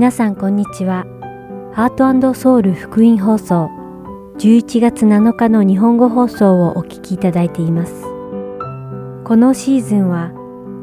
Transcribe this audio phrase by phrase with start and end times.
[0.00, 1.04] 皆さんこんにちは。
[1.74, 3.68] ハートソウル福音放送
[4.38, 8.04] 11月7日の日本語放送をお聞きいただいています。
[9.24, 10.32] このシーズンは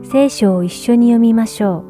[0.04, 1.84] 聖書を一緒に読みましょ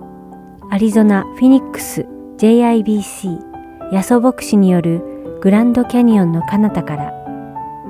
[0.61, 0.73] う。
[0.73, 2.05] アリゾナ・フィニックス
[2.37, 5.01] JIBC ヤソ牧師による
[5.41, 7.13] グランドキャニオンの彼方から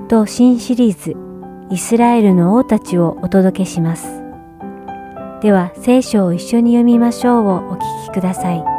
[0.07, 1.15] と新シリーズ
[1.69, 4.07] イスラエルの王たちをお届けします。
[5.43, 8.76] では聖書を一緒に読みましょうをお聞きください。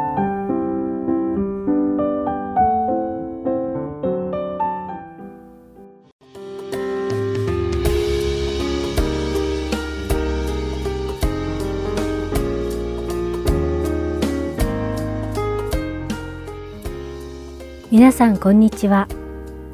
[17.99, 19.09] 皆さんこんにちは。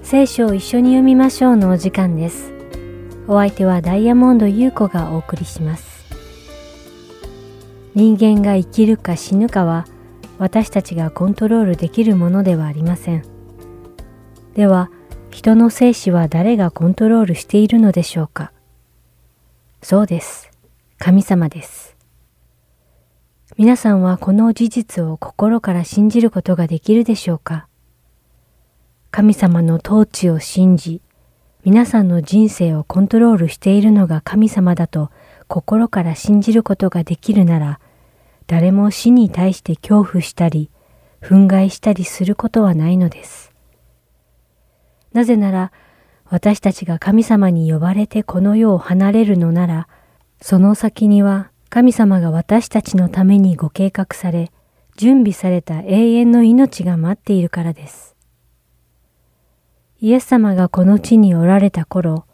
[0.01, 2.51] 聖書を一緒に読みましょうのお時間です。
[3.27, 6.05] お相手はダイヤモンド優子がお送りします。
[7.93, 9.85] 人間が生きるか死ぬかは
[10.39, 13.23] 私たちがコントロールできるものではありません。
[14.55, 14.89] では、
[15.29, 18.51] 人の生死は誰がコントロールしているのでしょうか？
[19.83, 20.49] そうです。
[20.97, 21.95] 神様です。
[23.55, 27.67] 皆さんはこの事実を心から信じることができるでしょうか？
[29.15, 30.99] 神様の統治を信じ、
[31.63, 35.09] 皆さんの人生をコントロールしているのが神様だと
[35.47, 37.79] 心から信じることができるなら、
[38.45, 40.69] 誰も死に対して恐怖したり、
[41.21, 43.53] 憤慨したりすることはないのです。
[45.13, 45.71] なぜなら、
[46.25, 49.87] 私たちが神様に呼ばれてこの世を離れるのなら、
[50.41, 54.51] その先には神様が私たちのためにご計画され、
[54.97, 58.14] 準備された永遠の命が待っているからです。
[59.99, 62.25] イエス様がこの地におられた頃、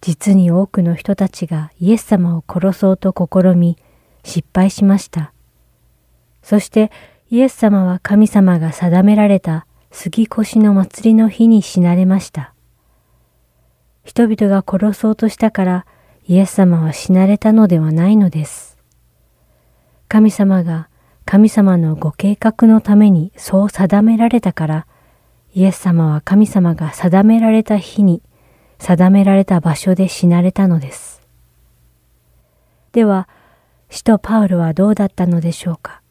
[0.00, 3.76] 実に多くの人たちがイエス様を殺そうと試み、
[4.24, 5.32] 失敗しました。
[6.42, 6.90] そして
[7.30, 12.54] イエス様は神様が定められた杉越の祭りの日に死なれました。
[14.04, 15.86] 人々が殺そうとしたから
[16.26, 18.78] イエス様は死なれたのではないのです。
[20.08, 20.88] 神様が
[21.24, 24.86] 神様のご計画のためにそう定められたから
[25.52, 28.22] イエス様は神様が定められた日に
[28.78, 31.20] 定められた場所で死なれたのです。
[32.92, 33.28] では、
[33.88, 36.02] 使徒パウロはどうだったのでしょうか？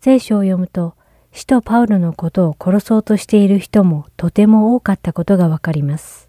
[0.00, 0.94] 聖書を読むと、
[1.32, 6.28] 使徒パウロのことを殺そうとしている人もとても多かったことがわかります。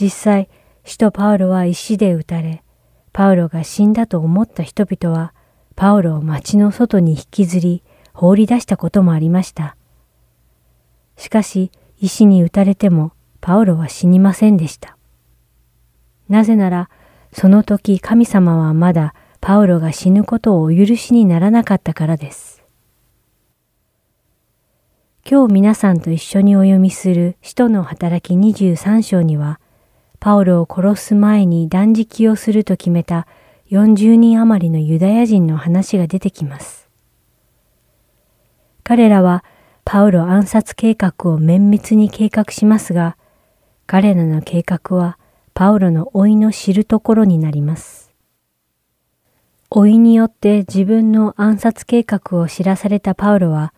[0.00, 0.48] 実際、
[0.84, 2.62] 使徒パウロは石で撃たれ、
[3.12, 5.34] パウロが死んだと思った人々は、
[5.74, 9.76] パウロを町の外に引きずり、放り出したこともありました。
[11.20, 14.96] しかし、石に撃たれてもパウロは死にませんでした。
[16.30, 16.88] なぜなら、
[17.30, 22.62] その時神様はまだパウロが死ぬことをお許しにならなかったからです。
[25.30, 29.60] 今日皆さんと一緒にお読みする使徒の働き23章には、
[30.20, 33.26] パウロを殺す前に断食をすると決めた
[33.70, 36.88] 40人余りのユダヤ人の話が出てきます。
[38.82, 39.44] 彼らは
[39.84, 43.16] パウロ暗殺計画を綿密に計画しますが、
[43.86, 45.18] 彼らの計画は
[45.54, 48.12] パウロの老いの知るところになります。
[49.74, 53.72] 老いによって自分の暗殺計画を知らされたパウロは、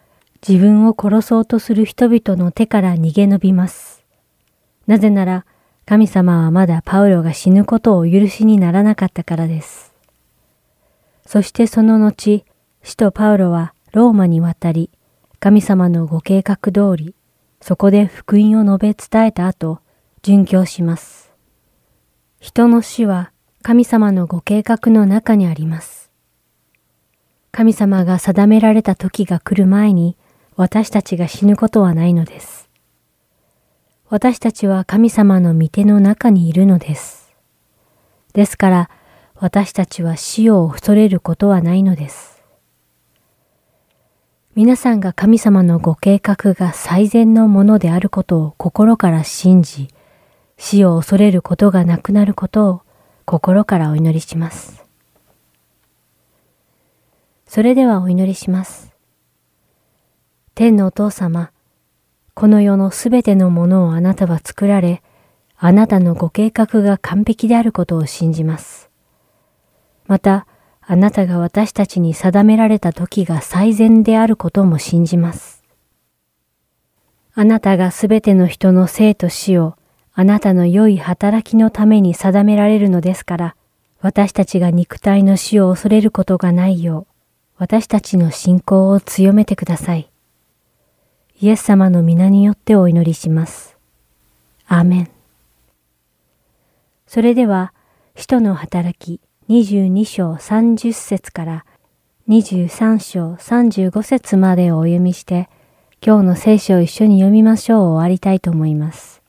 [0.46, 4.04] 自分を殺そうとする人々の手から逃げ延びます。
[4.86, 5.44] なぜなら、
[5.84, 9.92] 神様はまだパウロが死ぬことを許しにならなかったからです。
[11.26, 12.44] そしてその後、
[12.82, 14.91] 使徒パウロはローマに渡り、
[15.44, 17.16] 神様のご計画通り、
[17.60, 19.80] そこで福音を述べ伝えた後、
[20.22, 21.32] 殉教します。
[22.38, 26.12] 人の死は神様のご計画の中にあります。
[27.50, 30.16] 神様が定められた時が来る前に
[30.54, 32.70] 私たちが死ぬことはないのです。
[34.10, 37.34] 私たちは神様の御手の中にいるのです。
[38.32, 38.91] ですから
[39.34, 42.41] 私たちは死を恐れることはないのです。
[44.54, 49.89] 皆さんが神様のご計画が最善のものであることを心から信じ、
[50.59, 52.83] 死を恐れることがなくなることを
[53.25, 54.84] 心からお祈りします。
[57.47, 58.93] それではお祈りします。
[60.54, 61.51] 天のお父様、
[62.34, 65.03] この世のすべてのものをあなたは作られ、
[65.57, 68.91] あなたのご計画が完璧であることを信じます。
[70.07, 70.47] また、
[70.84, 75.62] あなたが私たちに定められた時が最善であることも信じます。
[77.34, 79.76] あなたがすべての人の生と死を
[80.14, 83.56] あなたの良い働きのために定められるのですから、
[84.00, 87.14] 私たちが肉体の死を恐れることがないよう、
[87.56, 90.10] 私たちの信仰を強めてください。
[91.40, 93.78] イエス様の皆によってお祈りします。
[94.66, 95.10] アーメン。
[97.06, 97.72] それでは、
[98.14, 101.65] 使徒の働き22章30節から
[102.28, 105.48] 23章35節までをお読みして、
[106.00, 109.21] 今日の聖書を一緒に読みましょうを終わりたいと思います。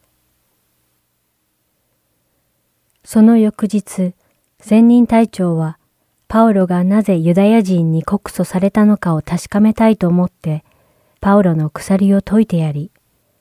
[3.03, 4.13] その翌日、
[4.59, 5.79] 仙人隊長は、
[6.27, 10.63] パウロがなぜユダヤ人に告訴されたのかを確かめたいと思って、
[11.21, 12.91] パウロの鎖を解いてやり、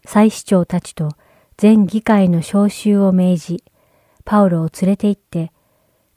[0.06, 1.10] 祭司長たちと
[1.58, 3.64] 全議会の召集を命じ、
[4.24, 5.51] パウロを連れて行って、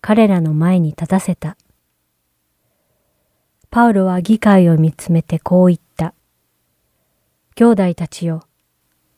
[0.07, 1.57] 彼らの前に立たせた。
[3.71, 6.13] パウロは議会を見つめてこう言った。
[7.55, 8.43] 兄弟たちよ、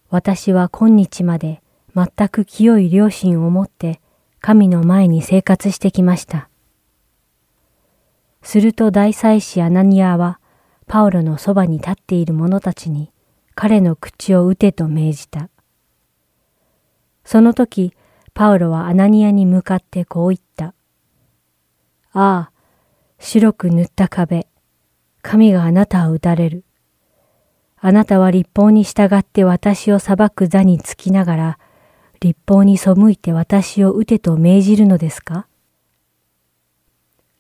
[0.10, 1.62] 私は今日まで
[1.94, 4.00] 全く清い良心を持って
[4.40, 6.48] 神の前に生活してきました。
[8.42, 10.40] すると大祭司アナニアは
[10.88, 13.12] パウロのそばに立っている者たちに
[13.56, 15.50] 彼の口を打てと命じた。
[17.26, 17.92] その時、
[18.34, 20.76] パウロはアナニアに向かってこう言った。
[22.14, 22.52] ああ、
[23.20, 24.48] 白く塗った壁、
[25.22, 26.64] 神があなたを打たれる。
[27.80, 31.60] あなたは立法に従って私を裁く座につきながら、
[32.20, 35.48] 立法に背いて私を撃てと命じるのですか？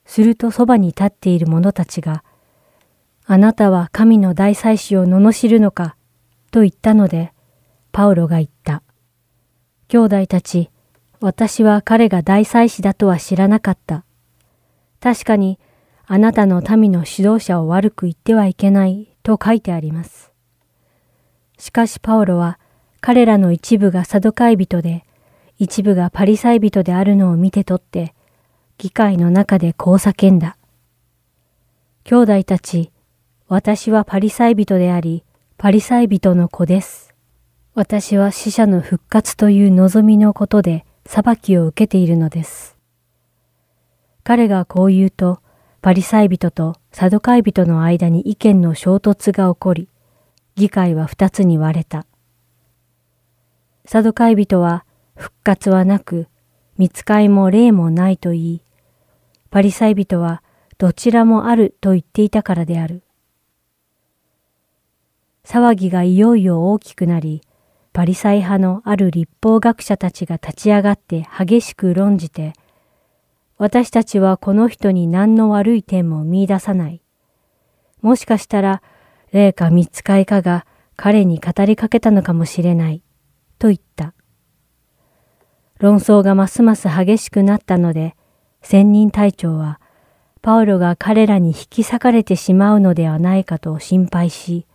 [0.05, 2.23] するとそばに立っている者たちが、
[3.25, 5.95] あなたは神の大祭司を罵るのか？
[6.51, 7.33] と言ったので、
[7.91, 8.83] パウロが言った。
[9.87, 10.69] 兄弟たち、
[11.19, 14.05] 私は彼が大祭司だとは知らなかった。
[15.07, 15.57] 確かに、
[16.05, 20.33] あなたの民の指導者を悪く言ってはいけないと書いてあります。
[21.57, 22.59] しかしパウロは、
[22.99, 25.05] 彼らの一部がサドカイ人で、
[25.59, 28.15] 一部がパリサイ人であるのを見て取って、
[28.77, 30.57] 議会の中でこう叫んだ。
[32.03, 32.91] 兄弟たち、
[33.47, 35.23] 私はパリサイ人であり、
[35.57, 37.15] パリサイ人の子です。
[37.75, 42.76] 私は死者の復活という望みのことで裁きを受けているのです。
[44.27, 45.39] 彼がこう言うと、
[45.81, 49.87] パリサイ人とサドカイ人の間に意見の衝突が起こり、
[50.55, 52.05] 議会は二つに割れた。
[53.85, 54.83] サドカイ人は
[55.15, 56.27] 復活はなく、
[56.77, 58.61] 見つかいも霊もないと言い、
[59.49, 60.43] パリサイ人は
[60.77, 63.03] どちらもあると言っていたからである。
[65.45, 67.43] 騒ぎがいよいよ大きくなり、
[67.93, 72.51] パリサイ派のある立法学者たちが立ち上がって激しく論じて、
[73.57, 77.01] 私たちはこの人に何の悪い点も見出さない。
[78.01, 78.81] もしかしたら、
[79.31, 80.65] 霊か見つかいかが
[80.95, 83.01] 彼に語りかけたのかもしれない、
[83.57, 84.13] と言った。
[85.79, 88.15] 論争がますます激しくなったので、
[88.61, 89.79] 仙人隊長は、
[90.41, 94.65] パウロが彼らに引き裂かれてしまうのではないかと心配し、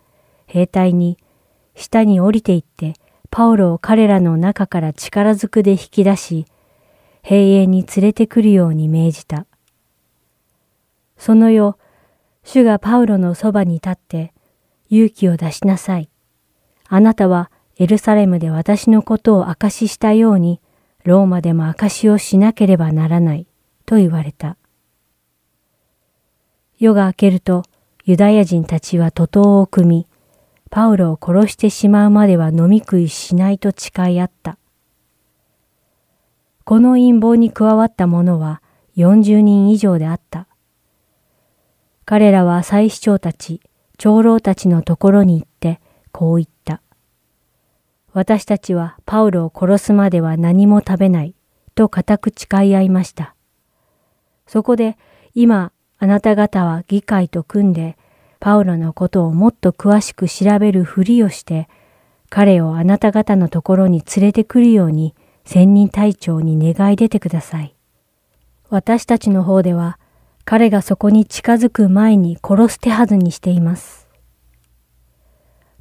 [0.47, 1.19] 兵隊に
[1.75, 2.95] 下に降りていって
[3.31, 6.47] パウロを彼らの中から力ずくで引き出し、
[7.23, 9.47] 兵営に連れてくるように命じた。
[11.17, 11.77] その夜、
[12.45, 14.33] 主がパウロのそばに立って、
[14.91, 16.11] 勇気を出しなさい。
[16.89, 20.61] あなたはエルサレムで私のことを証ししたように、
[21.05, 23.47] ローマでも証しをしなければならない、
[23.87, 24.57] と言われた。
[26.79, 27.63] 夜が明けると、
[28.05, 30.07] ユダヤ人たちは徒党を組み、
[30.71, 34.59] パウロを殺してしまうまでは飲み食いしないと誓い合った。
[36.65, 38.63] この陰謀に加わった者は
[38.97, 40.47] 40人以上であった。
[42.05, 43.61] 彼らは祭司長たち、
[43.99, 45.81] 長老たちのところに行って
[46.13, 46.83] こう言った。
[48.13, 51.35] 私たちはパウロを殺すまでは何も食べない
[51.75, 53.35] と固く誓い合いました。
[54.47, 54.99] そこで
[55.35, 57.97] 今あなた方は議会と組んで
[58.39, 61.69] パウロのことをもっと詳しく調べるふりをして、
[62.29, 65.15] 彼をあなた方のところに連れてくるように
[65.45, 67.75] 仙人隊長に願い出てください。
[68.71, 69.99] 私たちの方では、
[70.45, 74.09] 彼がそこに近づく前に殺す手はずにしています。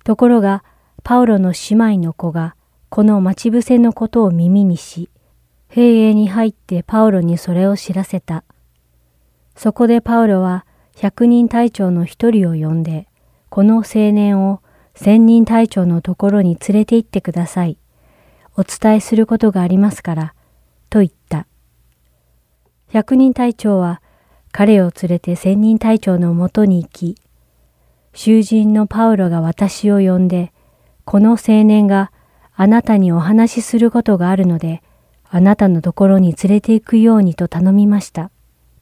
[0.04, 0.64] ところが、
[1.04, 2.56] パウロの姉妹の子が、
[2.90, 5.10] この待ち伏せのことを耳にし、
[5.70, 8.44] 兵営に入ってパウロにそれを知らせた。
[9.56, 10.66] そこでパウロは
[10.98, 13.08] 百人隊長の一人を呼んで、
[13.50, 14.62] この青年を
[14.94, 17.78] 千人隊長のところに連れて行ってください。
[18.58, 20.34] お伝えすることがありますから、
[20.90, 21.48] と言った。
[22.90, 24.02] 百人隊長は
[24.52, 27.16] 彼を連れて千人隊長のもとに行き、
[28.14, 30.52] 囚人のパウロが私を呼んで、
[31.06, 32.12] この青年が
[32.54, 34.84] あなたにお話しすることがあるので、
[35.30, 38.30] あなたのところに連れて行くようにと頼みました。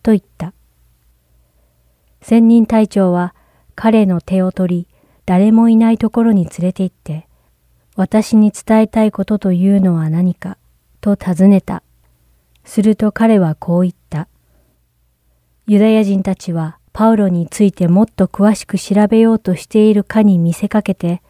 [0.01, 0.53] と言った。
[2.21, 3.35] 仙人隊長は
[3.75, 4.87] 彼の手を取り、
[5.27, 7.28] 誰もいないところに連れて行って、
[7.99, 10.57] 私に伝えたいことというのは何か、
[11.01, 11.83] と尋ねた。
[12.63, 14.29] すると彼はこう言った。
[15.67, 21.21] ユダヤ人たちはパウロについてもっと詳しく調べようとしているかに見せかけて、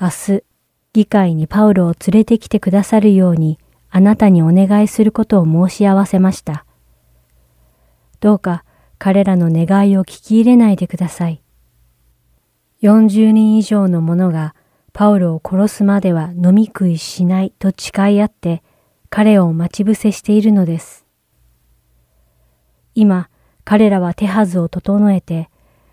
[0.00, 0.44] 明日、
[0.92, 3.58] 議会にパウロを連れてきてくださるように
[3.90, 6.64] あなたにお願いすることを申し合わせました。
[8.20, 8.64] どうか
[8.96, 11.42] 彼らの願いを聞き入れないでください。
[12.80, 14.54] 40人以上の者が
[14.92, 18.62] パウロを殺すまでは飲み食いしないと誓い合って
[19.08, 21.06] 彼を待ち伏せしているのです。
[22.94, 23.30] 今、
[23.64, 25.48] 彼らは手はずを整えて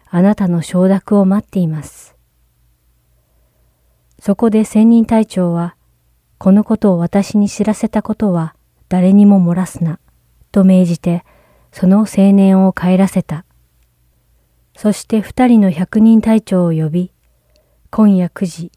[0.09, 2.15] あなたの承諾を待っています。
[4.19, 5.75] そこで仙人隊長は、
[6.37, 8.55] このことを私に知らせたことは
[8.89, 9.99] 誰にも漏らすな、
[10.51, 11.23] と命じて、
[11.71, 13.45] その青年を帰らせた。
[14.75, 17.13] そして二人の百人隊長を呼び、
[17.91, 18.71] 今夜九時、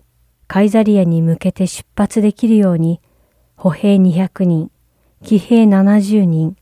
[0.53, 3.01] カイザリアに向けて出発できるように、
[3.57, 4.71] 歩兵二百人、
[5.25, 6.59] 騎兵七十人、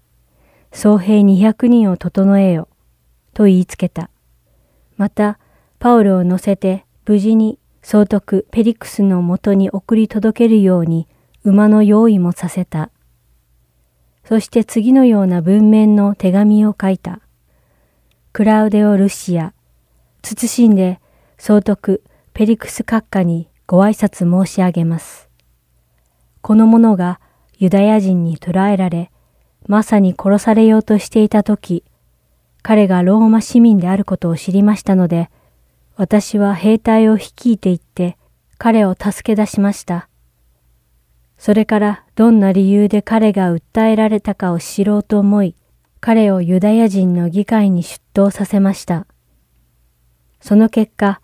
[0.71, 2.69] 総兵二百人を整えよ、
[3.35, 4.09] と言いつけた。
[4.97, 5.41] また、
[5.81, 11.09] パウロを乗せて無事に総督ペリクスのもとに送り届けるように
[11.43, 12.93] 馬の用意もさせた。
[14.25, 17.19] そして次のような文面の手紙を書いた。
[18.33, 19.53] クラウデオ・ルシア、
[20.23, 21.01] 慎んで
[21.39, 22.05] 総督
[22.35, 25.29] ペリクス閣下にご挨拶申し上げます。
[26.41, 27.21] この者が
[27.57, 29.13] ユダヤ人に捕らえられ、
[29.69, 31.85] まさに殺されようとしていた時、
[32.63, 35.31] 彼がローマ市民であることを知りましたので、
[35.95, 38.19] 私は兵隊を率いて行って
[38.59, 40.09] 彼を助け出しました。
[41.39, 45.55] それからどんな理由で彼が訴えられたかを知ろうと思い、
[46.01, 49.07] 彼をユダヤ人の議会に出頭させました。
[50.41, 51.21] その結果、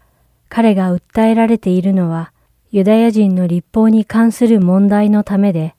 [0.49, 2.31] 彼が訴えられているのは
[2.77, 5.75] ユダヤ人の立法に関する問題のためで、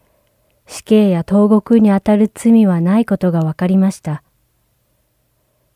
[0.66, 4.24] 死刑や投獄にあたる罪はないことが分かりました。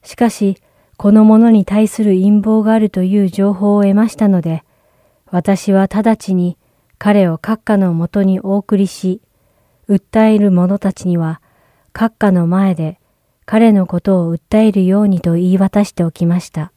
[0.01, 0.57] しかし、
[0.97, 4.63] この者に対する陰謀があるという情報を得ましたので、
[5.27, 6.57] 私は直ちに
[6.97, 9.21] 彼を閣下のもとにお送りし、
[9.87, 11.39] 訴える者たちには
[11.93, 12.99] 閣下の前で
[13.45, 16.71] 彼のことを訴えるようにと言い渡しておきました。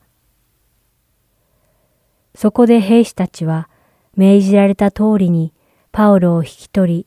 [2.34, 3.70] そこで兵士たちは
[4.16, 5.52] 命じられた通りに
[5.92, 7.06] パウロを引き取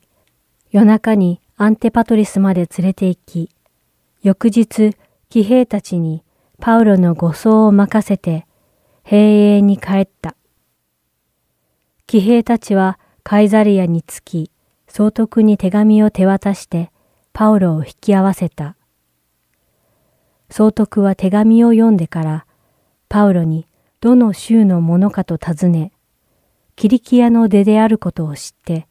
[0.70, 3.50] 夜中にアンテパトリスまで連れて行き、
[4.22, 4.96] 翌日、
[5.28, 6.22] 騎兵たちに
[6.60, 8.46] パウロの護送を任せて、
[9.02, 10.36] 兵営に帰った。
[12.06, 14.50] 騎兵たちはカイザリアに着き、
[14.86, 16.90] 総督に手紙を手渡して、
[17.32, 18.76] パウロを引き合わせた。
[20.50, 22.46] 総督は手紙を読んでから、
[23.08, 23.66] パウロに
[24.00, 25.92] どの州のものかと尋ね、
[26.78, 28.86] キリキアの出であることを知って、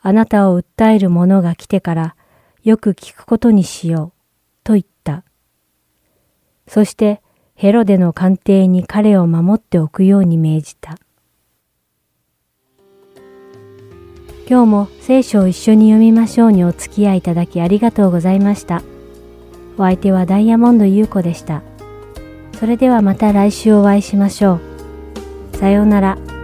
[0.00, 2.16] あなたを訴える者が来てから
[2.64, 5.22] よく聞くことにしよう、と言った。
[6.66, 7.20] そして
[7.54, 10.96] ヘロデの官邸に彼を守っておくように命じた。
[14.48, 18.82] 今日も聖書を一緒に読みましょうにお付き合いいただきありがとうございました。
[19.76, 21.60] お相手はダイヤモンド優子でした。
[22.58, 24.60] それではまた来週お会いしましょ
[25.52, 25.56] う。
[25.58, 26.39] さようなら。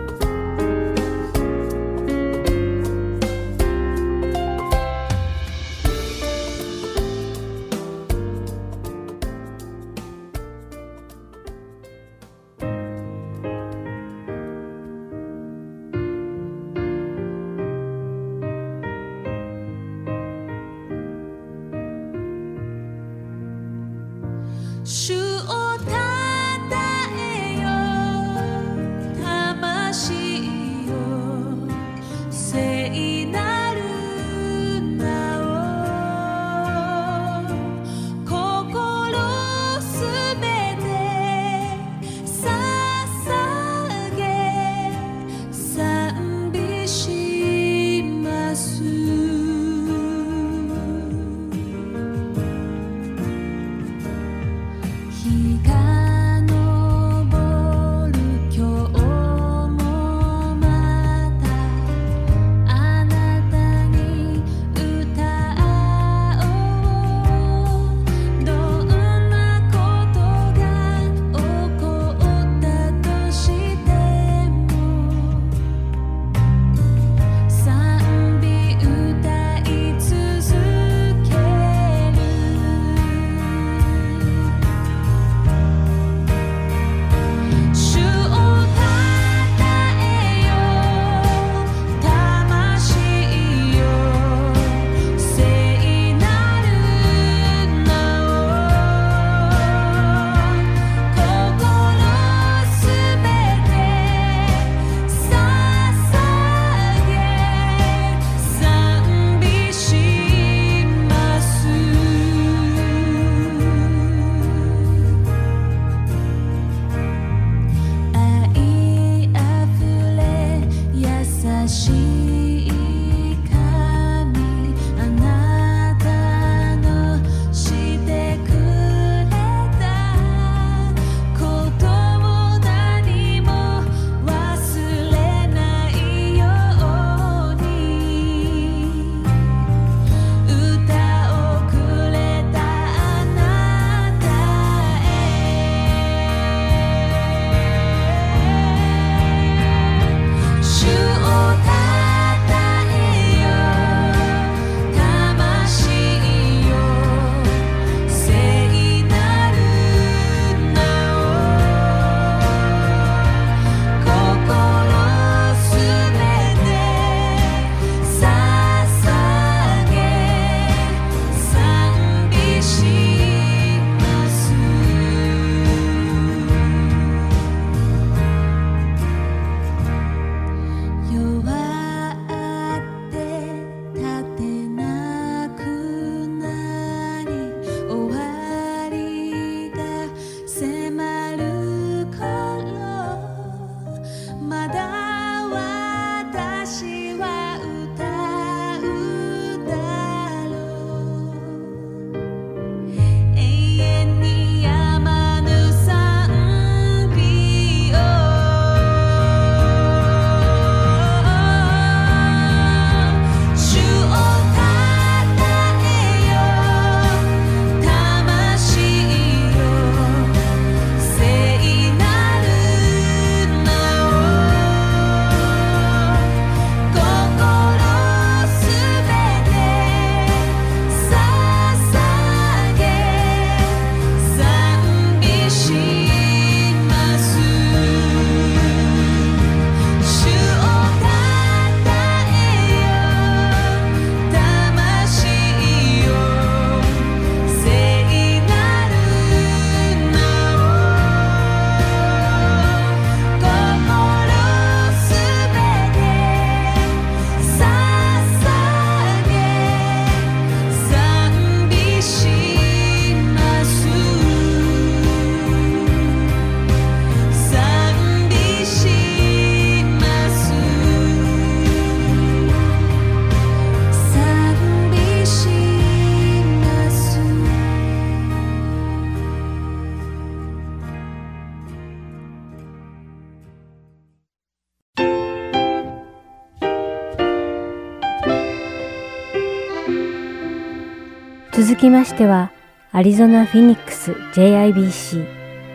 [291.66, 292.52] 続きましては、
[292.92, 295.26] アリゾナ・フィニックス JIBC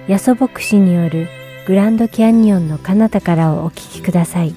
[0.07, 1.27] ヤソ牧師による
[1.67, 4.55] グランドキャニオンの彼方からをお聞きください。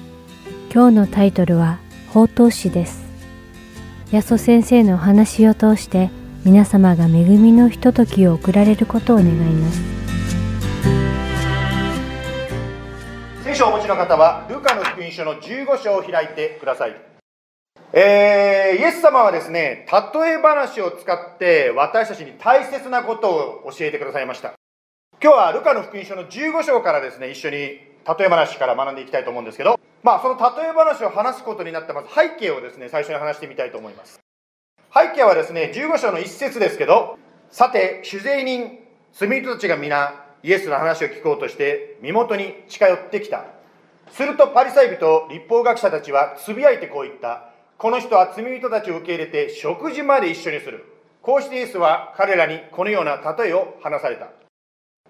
[0.73, 3.03] 今日のタイトルは、宝刀詩です。
[4.11, 6.09] ヤソ先生のお話を通して
[6.45, 9.81] 皆様が恵みのひとときを送られることを願います。
[13.43, 17.14] 聖書をお持ちの方は、ルカの福音書の15章を開いてください。
[17.97, 23.29] えー、イエス様はですね、例え話を使って私たちに大切なこと
[23.65, 24.53] を教えてくださいました。
[25.23, 27.85] 今日はルカの福音書の15章からですね、一緒に例
[28.19, 34.19] え話から学んでいきたいと思うんですけど、まあ、その例え話を話すことになったまず背景をですね、最初に話してみたいと思います。
[34.93, 37.17] 背景はですね、15章の一節ですけど、
[37.49, 38.77] さて、酒税人、
[39.13, 43.45] 罪人たちが皆、イエスの話を聞こうとして、身元に近寄ってきた。
[44.11, 47.54] するとパリサイ人、立法学者たちはつぶやいてこう言った。
[47.77, 50.85] この人は罪人たちを受け入れて食事まで一緒にする。
[51.21, 54.29] こうしてイエスは彼らにこのような例えを話された。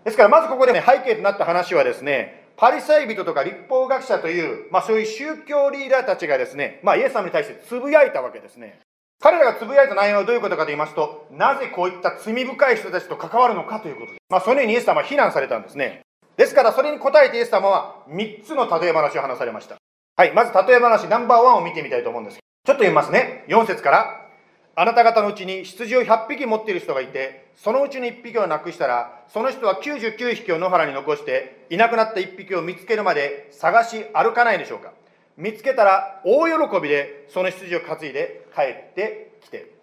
[0.03, 8.79] ですからまずここで、ね、背景となった話はですね、パリサイ人とか立法学者という、まあそういう宗教リーダーたちがですね、まあイエス様に対してつぶやいたわけですね。
[9.21, 14.17] 彼らがつぶやいた内容はどういうことかと言いますと、なぜこういった罪深い人たちと関わるのかということです。
[14.29, 16.01] まあそのようにイエス様は非難されたんですね。
[16.37, 19.77] ですからそれに答えてイエス様は3つの例え話を話されました。
[20.17, 22.39] はい、まず例え話ナンバーワンを見てみたいと思うんです。
[22.65, 23.45] ちょっと読みますね。
[23.47, 24.27] 4節から
[24.75, 34.93] あなた方のうちに羊を100匹持っている人がいて、そのうちに1匹をなくしたら、その人は99匹を野原に残して、いなくなった1匹を見つけるまで探し歩かないでしょうか。
[35.37, 39.75] 見つけたら大喜びでその羊を担いで帰ってきて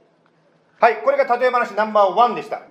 [0.80, 2.62] はい、これが例え話ナンバーワンでした。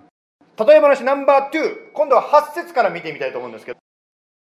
[0.66, 3.80] 例え話ナンバー2、今度は8節から見てみたいと思うんですけど、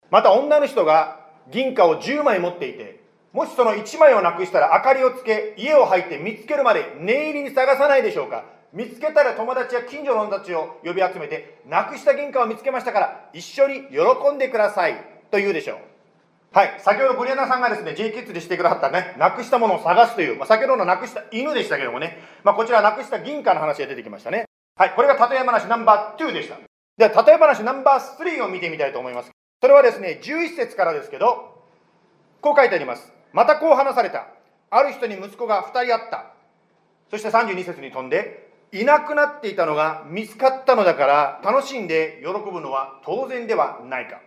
[0.09, 3.00] また女の人が銀貨を10枚持っていて、
[3.33, 8.43] もしその1枚をなくしたら明かりをつけ家を入って見つけるまで念入りに探さないでしょうか？
[8.73, 14.95] 見つけたら友達や近所の人たちを呼び集めてなくした銀貨を見つけましたから一緒に喜んでください。
[15.29, 15.77] と言うでしょう。
[16.53, 16.75] はい。
[16.79, 24.43] 先ほどブリアナさんがですね J キッズでしてくださったねなくしたものを探すという、まあ、先ほどのなくした犬でしたけどもね、まあ、こちらなくした銀貨の話が出てきましたね。
[24.75, 24.91] はい。
[24.93, 26.57] これが例え話ナンバー2でした。
[26.97, 29.31] では例え話ナンバー3を見てみたいと思います。
[29.61, 31.63] それはですね11節からですけど
[32.41, 33.13] こう書いてあります。
[33.33, 34.27] またこう話された。
[34.69, 36.33] ある人に息子が2人あった。
[37.09, 44.21] そして32節に飛んで、いなくなっていたのが見つかったのだから楽しんで喜ぶのは当然ではないか。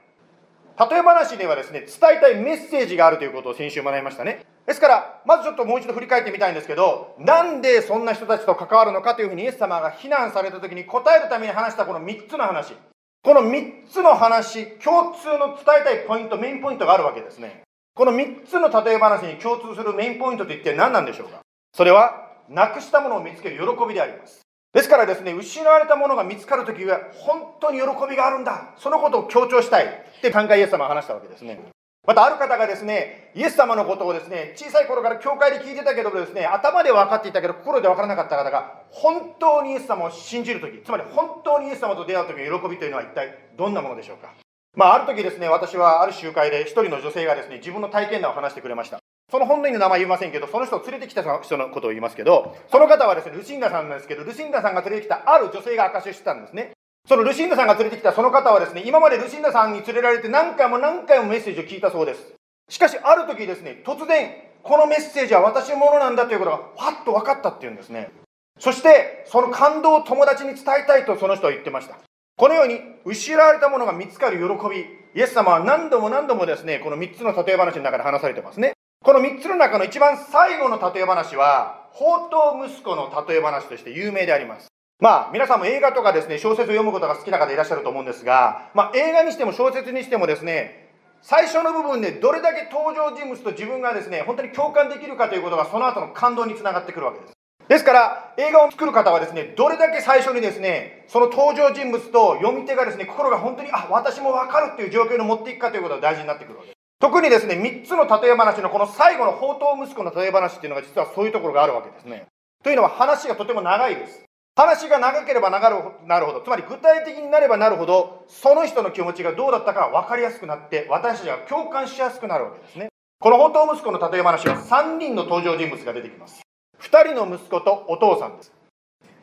[0.90, 4.44] 例え話ではですね、伝えたいメッセージがあるということを先週学びましたね。
[4.66, 12.74] ですから、まずちょっともう一度振り返ってみたいんですけど、なんでそんな人たちと関わるのかというふうにイエス様が非難された時に答えるために話したこの3つの話。
[13.22, 17.63] この3つの話、共通の伝えたいポイント、メインポイントがあるわけですね。
[17.96, 21.42] この3つの例え話に共通するメインポイントと一体何なんでしょうか？
[21.72, 24.40] それは、なくしたものを見つける喜びであります。
[24.72, 28.74] ですからですね、失われたものが見つかるときは、本当に喜びがあるんだ。
[28.78, 29.86] そのことを強調したい。
[29.86, 31.60] って3回イエス様は話したわけですね。
[32.04, 44.34] またある方がですね、イエス様のことをですね、小さい頃から教会で聞いてたけどですね、頭で分かっていたけど心で分からなかった方が、本当にイエス様を信じるとき、つまり本当にイエス様と出会うときの喜びというのは一体どんなものでしょうか？
[44.76, 48.98] まあ、ある時ですね、私はある集会で一人の女性がですね、自分の体験談を話してくれました。
[49.30, 56.72] その本人の名前言いませんけど、その人を連れてきた人のことを言いますけど、その方はですね、ルシンダさんなんですけど、ルシンダさんが連れてきたある女性が証ししてたんですね。
[57.08, 62.34] そのルシンダさんが連れてきたその方はですね、今までルシンダさんに連れられて何回も何回もメッセージを聞いたそうです。
[62.68, 64.32] しかし、ある時ですね、突然、
[64.62, 66.62] このメッセージは私のものなんだということが、わ
[67.00, 68.10] っと分かったっていうんですね。
[68.58, 71.98] そして、その感動を友達に伝えたいとその人は言ってました。
[72.36, 74.80] このように失われたものが見つかる喜び、
[75.14, 78.72] イエス様は何度も何度もですね、この3つの例え話の中で話されてますね。
[79.04, 84.66] この3つの中の一番最後の例え話は、宝刀息子の例え話として有名であります。
[84.98, 90.90] まあ、皆さんも映画とかですね、小説を読むことが好きな方いらっしゃると思うんですが、まあ、映画にしても小説にしてもですね、
[91.22, 97.33] 最初の部分でどれだけ登場人物と自分がですね、本当に共感できるかということがその後の感動につながってくるわけです。
[97.68, 106.78] ですから、映画を作る方はですね、どれだけ最初にですね、その登場人物と読み手がですね、心が本当に、あ、私もわかるっていう状況に持っていくかということが大事になってくるわけです。
[107.00, 112.26] 特にですね、3つの例え話のこの最後の宝刀息子の例え話っていうのが実はそういうところがあるわけですね。
[112.62, 114.24] というのは話がとても長いです。
[114.56, 122.88] 話が長ければ長るなるほど、つまり具体的になればなるほど、その人の気持ちがどうだったか分かりやすくなって、私たちが共感しやすくなるわけですね。
[123.18, 126.43] この宝刀息子の例え話は3人の登場人物が出てきます。
[126.88, 128.52] 2人の息子とお父さんです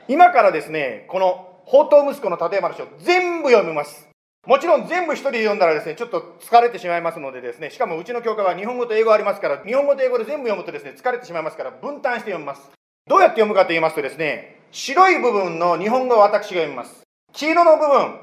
[0.08, 4.08] 今からですねこの宝刀息子の例え話を全部読みます
[4.48, 12.72] もちろん全部一人で読んだらですねちょっと疲れてしまいますのでですねしかもうちの教会は日本語と英語ありますから日本語と英語で全部読むとですね疲れてしまいますから分担して読みます
[13.08, 17.02] どうやって読むかと言いますとですね、白い部分の日本語を私が読みます。
[17.34, 18.20] 黄色の部分、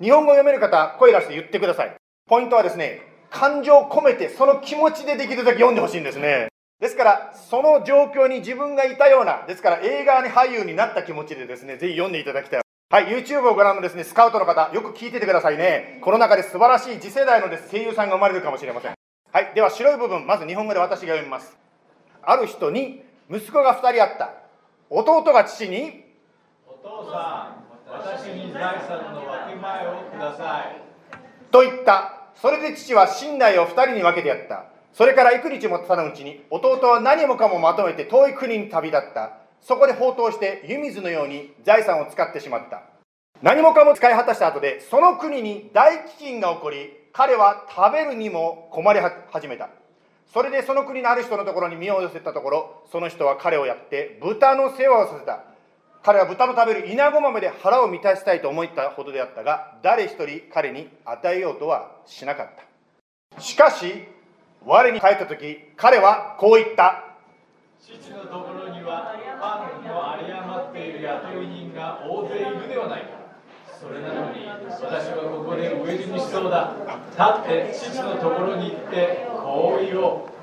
[0.00, 1.94] 日本語読める方、声出して言ってください。
[2.26, 6.48] ポイントはですね、感情を込めて、その気持ちでできるだけ読んでほしいんですね。
[6.84, 12.60] ですから、その状況に自分がいたような、ですから映画に俳優になった気持ちでですね、ぜひ読んでいただきたい。
[12.90, 15.98] はい、YouTube をご覧のですね、スカウトの方、よく聞いててくださいね。
[16.02, 18.94] この中で素晴らしい次世代のです声優さんが生まれるかもしれません。
[19.32, 21.56] はい、では白い部分、まず日本語で私が読みます。
[22.20, 24.34] ある人に息子が2人あった。
[24.90, 26.04] 弟が父に、
[26.68, 27.56] お父さ
[27.88, 30.82] ん、私に財産の分け前をください。
[31.50, 32.28] と言った。
[32.34, 34.73] それで父は寝台を2人に分けてやった。
[34.94, 39.38] それから幾日も経たぬうちに、弟は何もかもまとめて遠い国に旅立った。
[39.60, 42.82] そこで放蕩して湯水のように財産を使ってしまった。
[43.42, 49.00] 何もかも使い果たした後で、その国に大飢饉が起こり、彼は食べるにも困り
[49.32, 49.68] 始めた。
[50.32, 55.42] それでその国のある人のところに身を寄せたところ、その人は彼をやって豚の世話をさせた。
[56.04, 62.48] 彼は豚の食べる稲子豆で腹を満たしたいと思ったほどであったが、誰一人彼に与えようとはしなかっ
[63.34, 63.40] た。
[63.40, 64.06] しかし、
[64.66, 67.04] 我に帰った時彼はこう言った。
[67.82, 73.08] 父のところにはパンの有り余っている雇い人が大勢いるではないか。
[73.78, 76.72] それなのに私はここで飢え死にしそうだ。
[77.10, 80.34] 立って父のところに行ってこう言おう。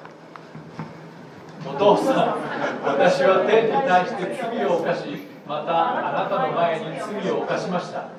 [1.68, 2.42] お父さん
[2.84, 8.10] 私は天に対して罪を犯しまたあなたの前に罪を犯しました。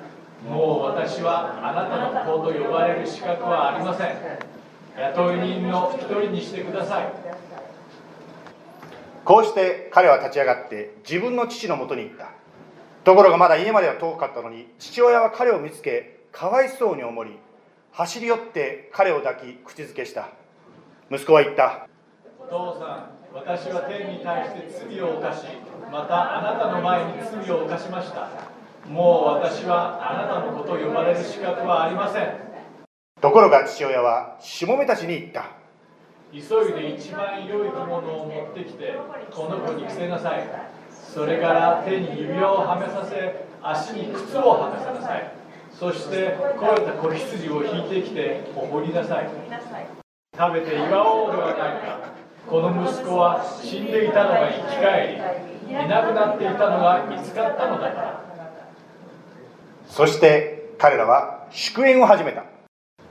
[0.49, 4.09] もう私はあなたの子と呼ばれる資格はありません。
[4.95, 7.11] 雇い人の一人にしてください。
[9.25, 12.29] こうして彼は立ち上がって自分の父のもとに行った。
[13.03, 17.29] ところがまだ家までは遠かったのに父親は彼を見つけかわいそうに思い
[17.91, 20.29] 走り寄って彼を抱き口づけした。
[21.11, 21.87] 息子は言った。
[22.39, 25.45] お父さん私は天に対して罪を犯し
[25.91, 27.13] またあなたの前に
[27.45, 28.29] 罪を犯しました。
[28.87, 32.52] もう私はあなたの子と呼ばれる資格はありません
[33.23, 35.45] ところが父親はしもべたちに言った。
[36.33, 38.99] 急いで一番良い着物を持ってきて
[39.31, 40.43] この子に着せなさい。
[40.91, 45.31] それから手に指輪をはめさせ足に靴を履かせなさい。
[45.71, 49.29] そして肥えた子羊を引いてきてお掘りなさい。
[50.37, 51.99] 食べて祝おうではないか。
[52.45, 58.21] この息子は死んでいたのが生き返りいなくなっていたのが見つかったのだから。
[59.87, 62.51] そして彼らは祝宴を始めた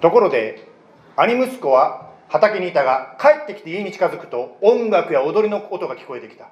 [0.03, 0.67] ところで
[1.15, 6.49] 兄息子は畑にいたが帰ってきて家に近づくと音楽や踊りの音が聞こえてきた。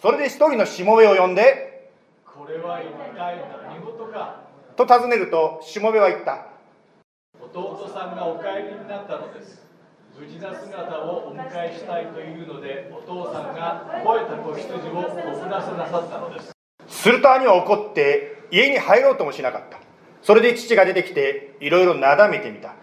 [0.00, 1.90] それで一人のしもべを呼んで
[2.24, 4.42] 「これは一体何事か?」
[4.76, 6.46] と尋ねるとしもべは言った。
[7.40, 9.66] 弟さんがお帰りになったのです。
[10.16, 15.02] 無事な姿をお迎えしたいというのでお父さんが肥えた子羊をお
[15.36, 16.52] ふらせなさったのです。
[16.86, 19.78] すると兄は怒って家に入ろうともしなかった。
[20.22, 22.74] それで父が出てきていろいろなだめてみた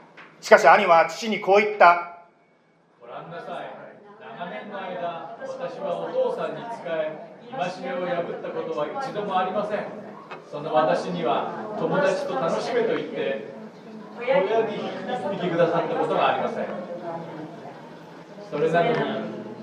[0.41, 2.25] しかし兄は父にこう言った。
[2.99, 3.69] ご覧なさい。
[4.19, 9.85] 長年の間私はお父さんに仕え戒めを破ったことは一度もありません。
[10.49, 13.53] その私には友達と楽しめと言って
[14.19, 16.65] 親に一匹くださったことがありません。
[18.49, 18.89] それなの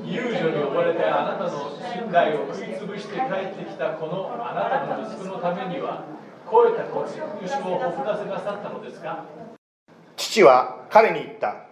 [0.06, 6.04] に遊女に呼ばれてあなたの信頼を食い潰して帰ってきたこのあなたの息子のためには
[6.46, 9.26] 肥えた子牛をほふらせなさったのですか？
[10.18, 11.64] 父は彼に言った。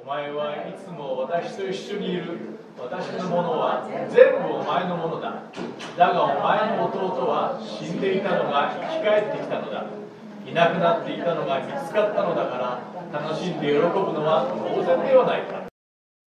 [0.00, 2.60] お前はいつも私と一緒にいる。
[2.78, 5.42] 私のものは全部お前のものだ。
[5.96, 9.84] だがお前の弟は死んでいたのが生き返ってきたのだ。
[10.46, 12.80] いなくなっていたのが見つかったのだか
[13.12, 15.68] ら楽しんで喜ぶのは当然ではないか、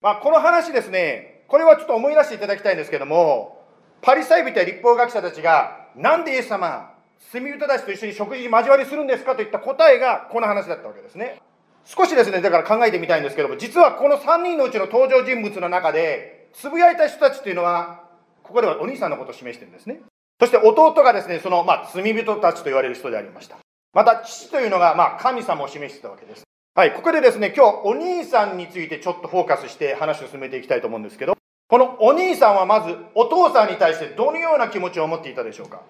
[0.01, 1.45] まあ、この話ですね。
[1.49, 3.67] これはちょっと思い出していただきたいんですけども
[4.03, 6.95] パリサイ人や立法学者たちがなんでイエス様
[7.33, 9.37] 罪人たちと一緒に食事交わりするんですか？
[9.37, 11.41] といった答えがこの話だったわけですね。
[11.85, 18.05] 少しですねだから考えてみたいんですけども実はこの3人のうちの登場人物の中でつぶやいた人たちというのは
[18.43, 20.01] ここではお兄さんのことを示してるんですね。
[20.39, 23.57] そして弟がですねその、まあ、罪人たちと言われる人でありました。
[23.93, 26.43] また父というのが、まあ、神様を示してたわけです。
[26.75, 31.37] はいここでですね今日お兄さんについてちょっとフォーカスして話を進めていきたいと思うんですけど
[31.69, 35.83] このお兄さんはまずお父さんに対してどのような気持ちを持っていたでしょうか？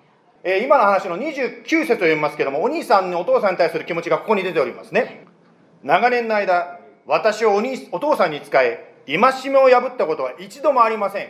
[0.42, 5.26] え、今の話の29節を読みますけども、お兄さんにお父さんに対する気持ちがここに出ておりますね。
[5.82, 11.28] 長年の間、私をお兄お父さんに仕え、戒めを破ったことは一度もありません。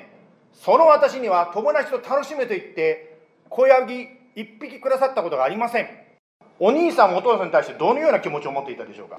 [0.53, 3.19] その私には友達と楽しめと言って、
[3.49, 5.89] 小ヤギ一匹くださったことがありません。
[6.61, 9.19] お兄さんもお父さんに対してどのような気持ちを持っていたでしょうか。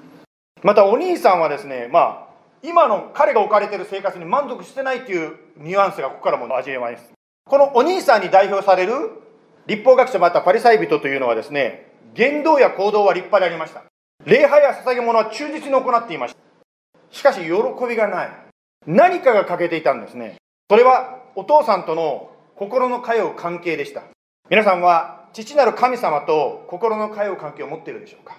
[0.62, 7.12] またお兄さんはですね、まあ、今の彼が置かれている生活に満足してないというニュアンスがここからも味わえます。
[7.44, 8.92] このお兄さんに代表される
[9.66, 13.84] 立法学者またパリサイ人というのはですね、言動や行動は立派でありました。
[14.24, 16.40] 礼拝や捧げ物は忠実に行っていました。
[17.10, 17.50] しかし、喜
[17.88, 18.30] びがない。
[18.86, 20.36] 何かが欠けていたんですね。
[20.68, 24.02] それは、お父さんとの心の通う関係でした。
[24.50, 28.36] 皆さんは、父なる神様と心の通う関係を持っているでしょうか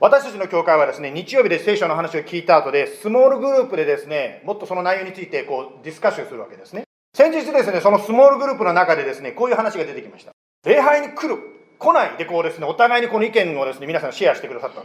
[0.00, 6.82] 私たちの教会はですね、日曜日で聖書の話を聞いた後で、スモールグループでですね、もっとその内容についてこうディスカッションするわけですね。
[7.14, 10.31] 先日ですね、そのスモールグループの中でですね、こういう話が出てきました。
[10.64, 11.42] 礼拝に来る、
[11.78, 14.82] 来ないでこうですね、お互いにこの意見をですね、皆さんシェアしてくださった。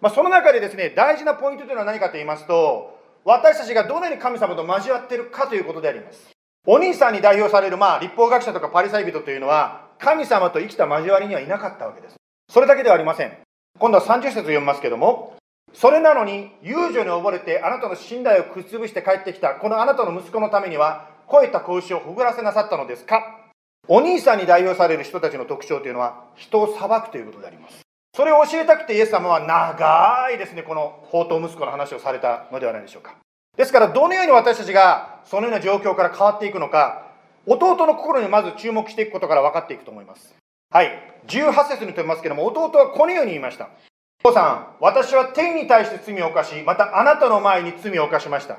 [0.00, 6.30] まあ、その中でですね、大事なポイントというのは何かと言いますと、私たちがどのように神様と交わっているかということであります。
[6.64, 12.14] お兄さんに代表される、まあ、立法学者とかパリサイ人というのは、神様と生きた交わりにはいなかったわけです。
[12.48, 13.36] それだけではありません。
[13.80, 15.34] 今度は30節読みますけども、
[15.72, 23.40] それなのに、遊女に溺れてあなたの信頼をくっつぶして帰ってきた、このあなたの息子のためには、肥えた子牛をほぐらせなさったのですか？
[23.88, 27.80] お兄さんに代表される人たちの特徴というのは、人を裁くということであります。
[28.16, 33.14] それを教えたくてイエス様は長いですね、この宝刀息子の話をされたのではないでしょうか。
[33.56, 37.06] ですから、どのように私たちがそのような状況から変わっていくのか、
[37.46, 40.34] 弟の心にまず注目していくことから分かっていくと思います。
[40.70, 40.90] はい。
[41.28, 43.68] 18節に飛びますけども、弟はこのように言いました。
[44.24, 48.58] 父さん、私は天に対して罪を犯し、またあなたの前に罪を犯しました。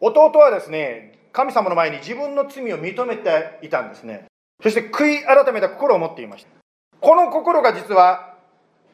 [0.00, 4.26] 弟はですね、神様の前に自分の罪を認めていたんですね。
[4.64, 6.48] そして悔い改めた心を持っていました。
[6.98, 8.34] この心が実は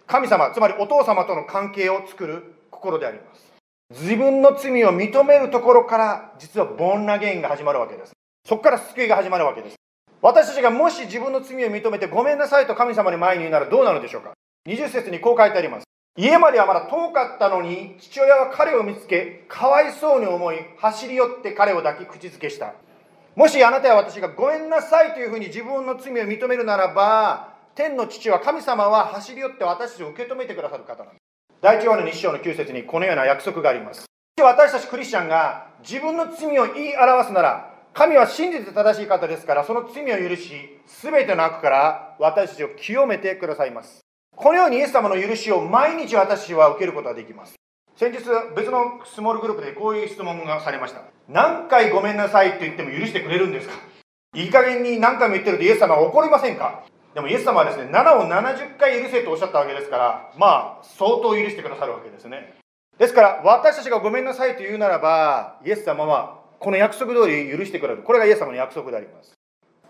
[0.08, 4.02] 神様、つまりお父様との関係を作る心であります。
[4.02, 8.10] 自分の罪を認めるところから実はボンナゲインが始まるわけです。
[8.48, 9.76] そこから救いが始まるわけです。
[10.20, 14.32] 私たちがもし自分の罪を認めてごめんなさいと神様に前に言うならどうなるでしょうか
[14.66, 15.84] ?20 節にこう書いてあります。
[16.18, 22.74] 家まではまだ遠かったのに父親は彼を見つけかわいそうに思い走り寄って彼を抱き口づけした
[23.36, 31.20] もしあなたや私がごめんなさいというふうに自分の罪を認めるならば天の父は神様は走り寄って私たちを受け止めてくださる方なんです。
[31.62, 34.06] 第1話の日章の9節にこのような約束があります。
[34.42, 40.52] 私たちクリスチャンが自分の罪を言い表すなら神は真実正しい方ですからその罪を許し
[41.02, 44.00] 全ての悪から私たちを清めてくださいます。
[44.34, 47.54] このようにイエス様の許しを毎日私は受けることができます。
[48.00, 48.20] 先日
[48.56, 51.02] 別のスモールグループでこういう質問がされました。
[51.28, 53.74] 何回ごめんなさいって言っても許してくれるんですか？
[54.34, 56.82] いい加減に何回も言ってるとイエス様は怒りませんか？
[57.12, 62.54] でもイエス様はですね7を70回許せとおっしゃったわけですからまあ相当許してくださるわけですね。
[62.96, 68.02] ですから私たちがごめんなさいと言うならばイエス様はこの約束通り許してくれる。
[68.02, 69.34] これがイエス様の約束であります。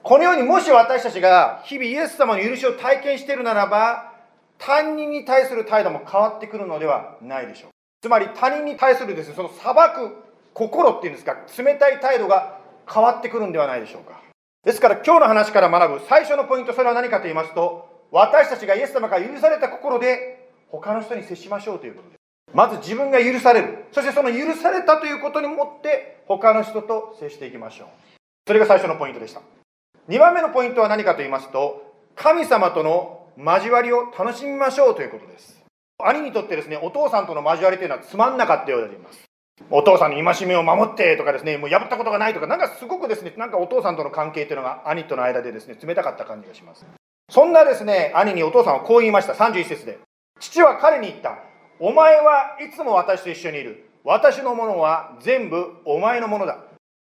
[0.02, 4.14] このようにもし私たちが日々イエス様の許しを体験しているならば
[4.58, 7.70] 他人に対する態度も変わってくるのではないでしょう
[8.00, 10.16] つまり他人に対するですねその裁く
[10.54, 12.58] 心っていうんですか冷たい態度が
[12.92, 14.20] 変わってくるんではないでしょうか。
[14.64, 22.20] ですから今日の話から学ぶ最初のポイントそれは何かと言いますと私たちがイエス様が許された心で他の人に接しましょうということです。
[22.54, 23.84] まず自分が許される。
[23.92, 27.88] そしてその許されたということにもって他の人と接していきましょう。
[28.46, 29.40] それが最初のポイントでした。
[30.08, 31.82] 2番目のポイントは何かと言いますと
[32.16, 35.59] 神様との交わりを楽しみましょうということです。
[36.08, 39.24] 兄にとってですね、お父さんとの交わりというのはつまんなかったようであります。
[39.70, 46.86] お父さんの戒めを守ってとかですね、もう破ったことがないとか、なんかすごくですね、なんかお父さんとの関係というのが兄との間でですね、冷たかった感じがします。
[47.30, 49.98] そんなですね、兄にお父さんはこう言いました、31節で。
[50.40, 51.38] 父は彼に言った。
[51.78, 53.88] お前はいつも私と一緒にいる。
[54.04, 56.58] 私のものは全部お前のものだ。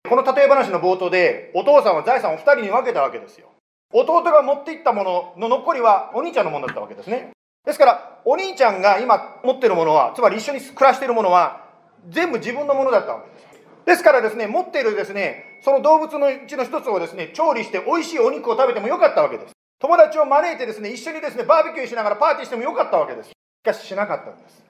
[0.09, 3.49] この例え話の冒頭で、お父さんは財産を2人に分けたわけですよ。
[3.93, 7.31] 弟が持っていったものの残りはお兄ちゃんのものだったわけですね
[7.67, 11.67] ですからお兄ちゃんが今持ってるものはつまり一緒に暮らしているものは
[12.09, 13.47] 全部自分のものだったわけです。
[13.85, 19.51] ですからですね持っているですねその動物のうちの一つをですね調理して美味しいお肉を食べてもよかったわけです。
[19.79, 23.29] 友達を招いてですね一緒にですねバーベキューしながらパーティーしてもよかったわけです。
[23.31, 24.63] しかししなかったんです。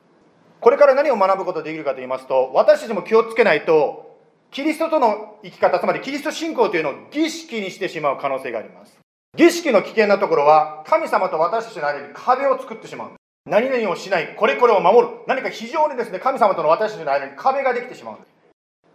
[0.59, 4.17] これから何を学ぶことができるかと言いますと私たちも気をつけないと
[4.49, 8.97] キリストとの生き方つまりキリスト信仰というのを儀式にしてしまう可能性があります。
[9.37, 13.11] 儀式の危険なところは神様と私たちの間に壁を作ってしまう。
[13.45, 15.13] 何々をしないこれこれを守る。
[15.27, 18.17] 何か非常にですね神様との私たちの間に壁ができてしまう。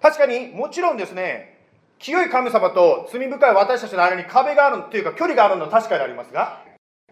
[0.02, 1.60] 確かにもちろんですね
[2.00, 6.64] 清い神様と罪深い私たちの間に壁があるというか距離があるのは確かでありますが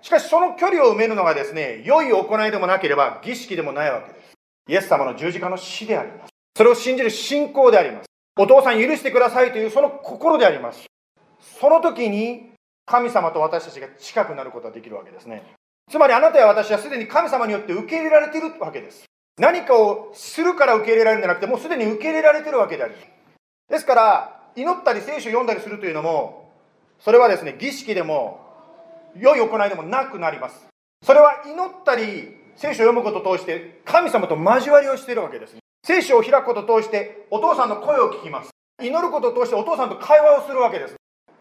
[0.03, 4.33] しかしその距離を埋めるのがですね良い行いでもなければ儀式でもないわけです。
[4.69, 6.31] イエス様の十字架の死であります。
[6.57, 8.07] それを信じる信仰であります。
[8.37, 10.87] お父さん許してくださいというその心であります。
[11.61, 12.50] その時に
[12.90, 15.44] 神様と私たちが近くなることができるわけですね。
[15.88, 19.05] つまりあなたや私はすでに神様によって受け入れられているわけです。
[19.38, 22.94] 何かをするから受け入れられるんじゃなくてもうすでに受け入れられてるわけであり。
[23.68, 26.53] ですから祈ったり聖書を読んだりするというのも
[26.98, 28.40] それはですね儀式でも
[29.16, 30.66] 良い行いでもなくなります。
[31.05, 35.57] それは祈ったり聖書を読むことを通して神様と交わりをしているわけです。
[35.85, 38.50] 聖書を開くことを通してお父さんの声を聞きます。
[38.83, 41.00] 祈ることを通してお父さんと会話をするわけです。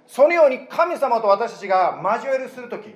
[0.10, 2.94] そのように神様と私たちが交わりするとき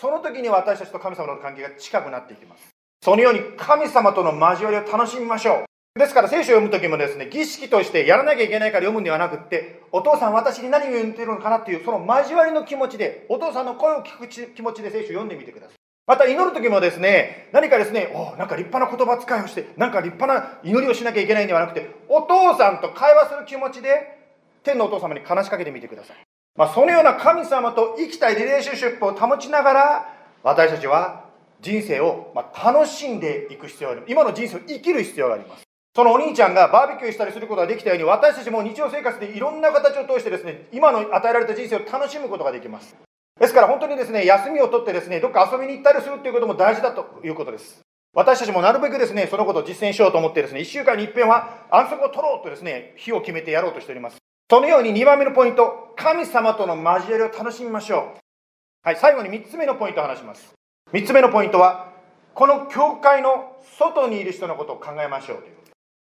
[0.00, 2.70] その時に私たちと神様の関係が近くなっていきます。
[3.04, 5.64] そのように神様との交わりを楽しみましょ
[5.96, 5.98] う。
[5.98, 15.76] ですから聖書を読む時もですね儀式としてやらなきゃいけないから読むんではなくってお父さん私に何を言っているのかなっていうその交わりの気持ちでお父さんの声を聞く気持ちで聖書を読んでみてください。
[16.06, 24.18] また祈る時もですね何かですねおなんか立派な言葉遣いをしてなんか立派な祈りをしなきゃいけないんではなくてお父さんと会話する気持ちで
[24.62, 26.31] 天のお父様に話しかけてみてください。
[26.56, 31.24] まあ、そのような神様と生きたいリレーションシップを保ちながら私たちは
[31.62, 35.62] 人生をま楽しんでいく必要がある今の人生を生きる必要があります。
[35.94, 42.96] そのお兄ちゃんがバーベキューしたりすることができたように私たちも日常生活でいろんな形を通してですね今の与えられた人生を楽しむことができます。
[43.40, 47.80] ですから本当にですね休みを取ってですねどっか遊びに行ったりするっていうことも大事だということです。
[48.14, 54.21] 私たちもなるべくですねそのことを実践しようと思ってですね1週間に一遍は安息を取ろうとですね日を決めてやろうとしております。
[54.50, 58.18] そのように2番目のポイント、神様との交わりを楽しみましょう。
[58.82, 60.52] はい、最後に3つ目のポイントを話します。
[60.92, 61.92] 3つ目のポイントは、
[62.34, 65.56] この教会の外にいる人のことを考えましょうという。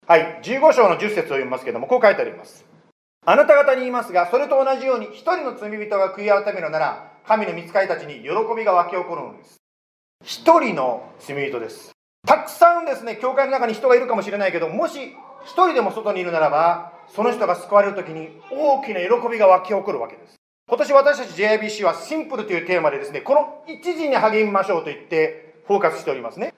[0.06, 2.64] はい、15章の10節を読みますけども、こう書いてあります。
[3.26, 9.56] あなた方に言いますが、それと同じように、一人の罪人が悔い改めるなら、神の御使いたちに喜びが湧き起こるのです。
[10.24, 11.92] 一人の罪人です。
[12.26, 15.14] たくさんですね、教会の中に人がいるかもしれないけど、もし
[15.44, 20.36] 一人でも外にいるならば、その人が救われる時に大きな喜びが湧き起こるわけです。
[20.68, 26.54] 今年私たち JIBC はシンプルというテーマでですねこの一時に励みましょうと言ってフォーカスしておりますね。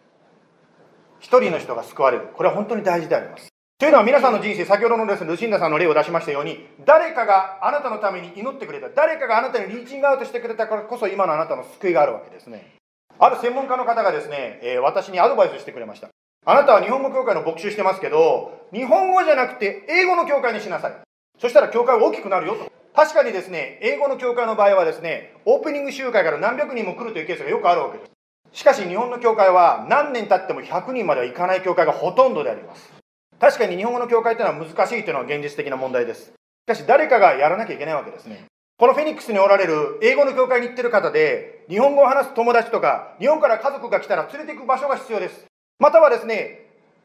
[1.20, 2.28] 一人の人が救われる。
[2.35, 3.49] これは本当に大事であります。
[3.78, 8.91] というのは皆さんの人生先ほどのですねルシンダさんの例を出しましたように誰かがあなたのために祈ってくれた。
[8.91, 12.74] 誰かがあなたにリーチングアウトしてくれたからこそ今のあなたの救いがあるわけですね。
[13.18, 16.09] ある専門家の方がですね、え、私にアドバイスしてくれました。
[16.45, 20.93] あなたは日本語教会の牧師してますけど、日本語じゃなくて英語の教会にしなさい。
[21.38, 22.70] そしたら教会は大きくなるよと。
[22.95, 28.05] 確かにですね、英語の教会の場合はですね、オープニング集会から何百人も来るというケースがよくあるわけで
[28.53, 28.61] す。
[28.61, 32.93] しかし日本の教会は何年経っても100人まではいかない教会がほとんどであります。
[33.38, 36.24] 確かに日本語の教会というのは難しいというのは現実的な問題です。
[36.24, 36.32] し
[36.66, 38.47] かし誰かがやらなきゃいけないわけですね。
[38.78, 45.47] このフェニックスにおられる英語の教会に行ってる方で、日本語を話す友達とか、日本から家族が来たら連れて行く場所が必要です。
[45.83, 46.61] またはですね、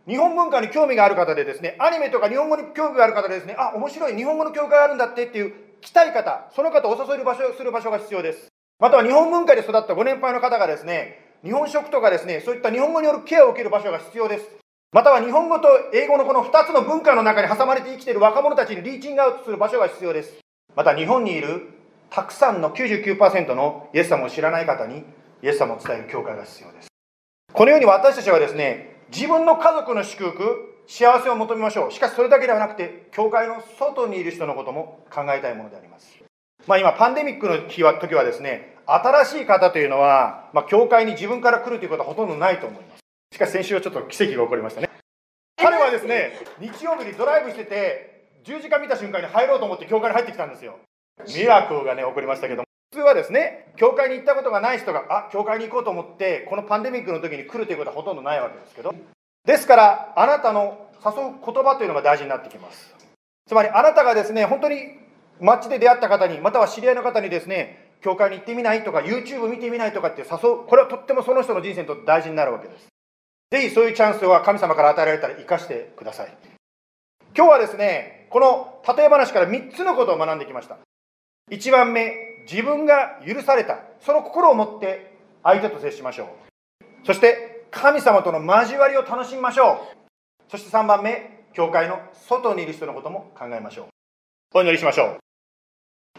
[0.07, 8.49] 日本文化に興味がある方でですね、アニメとか日本語に興味がある方でですね、あ、面白い、日本語の教会があるんだってっていう来たい方、その方をお誘いる場所する場所が必要です。
[8.79, 14.45] または日本文化で育ったご年配の方がですね、日本食とかですね、そういった日本語によるケアを受ける場所が必要です。
[14.91, 20.37] または日本語と英語のこの2つの文化の中に挟まれて生きている若者たちにリーチングアウトする場所が必要です。
[20.75, 21.69] また日本にいる
[22.11, 25.03] たくさんの99%のイエス様を知らない方に
[25.41, 26.96] イエス様を伝える教会が必要です。
[27.57, 31.91] このように私たちはですね、自分の家族の祝福、幸せを求めましょう。
[31.91, 36.19] しかしそれだけではなくて、教会の外にいる人のことも考えたいものであります。
[36.67, 42.99] まあ今、パンデミックの日は時はですね、新しい方というのは、まあ、教会に自分から来るということはほとんどないと思います。
[43.33, 44.91] しかし先週はちょっと奇跡が起こりましたね。
[45.55, 50.77] 彼はですね、日曜日にドライブしてて、十字架見た瞬間に入ろうと思って教会に入ってきたんですよ。
[51.35, 58.95] ミラクルがね、起こりましたけど普通はですね、教会に行ったことがない人が、あ、教会に行こうと思って、このパンデミックの時に来るということはほとんどないわけですけど、
[59.45, 62.95] ですから、あなたの誘う言葉というのが大事になってきます。
[63.45, 64.99] つまり、あなたがですね、本当に
[65.39, 72.87] 街で出会った方に、または知り合いの方にですね、教会に行ってみないとか、YouTube 見てみないとかって誘う、これはとってもその人の人生にとって大事になるわけです。
[73.51, 76.37] ぜひそういうチャンスは神様から与えられたら生かしてください。
[77.35, 80.77] 今日はですね、この例え話から3つのことを学んできました。
[81.51, 87.05] 1番目、自分が許された、その心を持って相手と接しましょう。
[87.05, 89.77] そして、神様との交わりを楽しみましょう。
[90.49, 93.87] そして3番目、教会の外にいる人のことも考えましょう。
[94.53, 95.17] お祈りしましょう。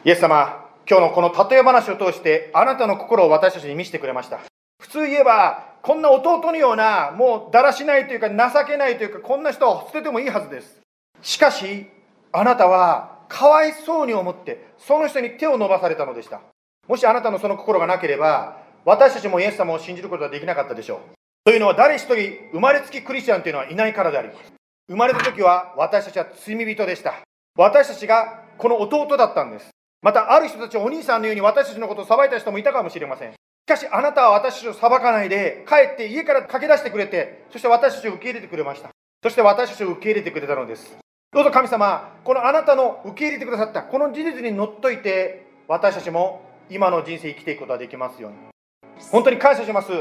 [0.05, 4.41] イエス様、今日のこの例え話を通して、あなたの心を私たちに見せてくれました。
[4.81, 10.81] 普通言えば、こんな弟のような、もうだらしないというか、情けないというか、こんな人を捨ててもいいはずです。
[11.23, 11.87] しかし、
[12.33, 16.41] あなたはかわいそうに思ってその人に手を伸ばされたのでした。
[16.87, 20.99] もしあなたのその心がなければ私たちもイエス様を信じることはできなかったでしょう。
[21.45, 22.17] というのは誰一人
[22.53, 24.53] 生まれつきクリスチャンというのはいないからであります。
[24.89, 27.15] 生まれた時は私たちは罪人でした。
[27.57, 29.71] 私たちがこの弟だったんです。
[30.01, 33.33] またある人たちお兄さんのように私たちのことを裁いた人もいたかもしれません。
[33.33, 38.89] しかしあなたは私たちを裁かないで帰って家から駆け出してくれてそして私たちを受け入れてくれました。
[39.23, 40.97] そして私たちを受け入れてくれたのです。
[41.31, 48.39] どうぞ神様、このあなたの受け入れてくださった、この事実にのっといて、私たちも今の人生生きていくことができますように。
[49.13, 49.93] 本当に感謝します。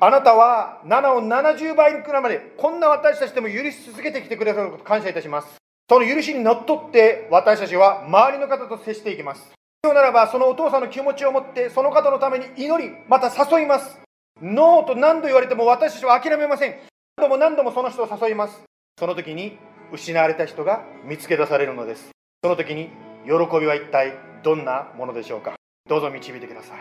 [0.00, 5.48] あなたは7を70倍にくらいまでこんな私たちでも許し続けてきてくださること感謝いたします。
[5.90, 9.52] その許しにのっとって私たちは周りの方と接していきます。
[9.84, 14.00] ならばそのお父さんの気持ちを持ってその方のために祈りまた誘います。
[14.40, 16.76] ノーと何度言われても私たちは諦めません。
[17.18, 18.58] 何度も何度もその人を誘います。
[18.98, 19.58] その時に
[19.92, 22.10] 失われた人が見つけ出されるのです。
[22.42, 22.88] その時に
[23.24, 25.54] 喜びは一体どんなものでしょうか？
[25.88, 26.78] どうぞ導いてください。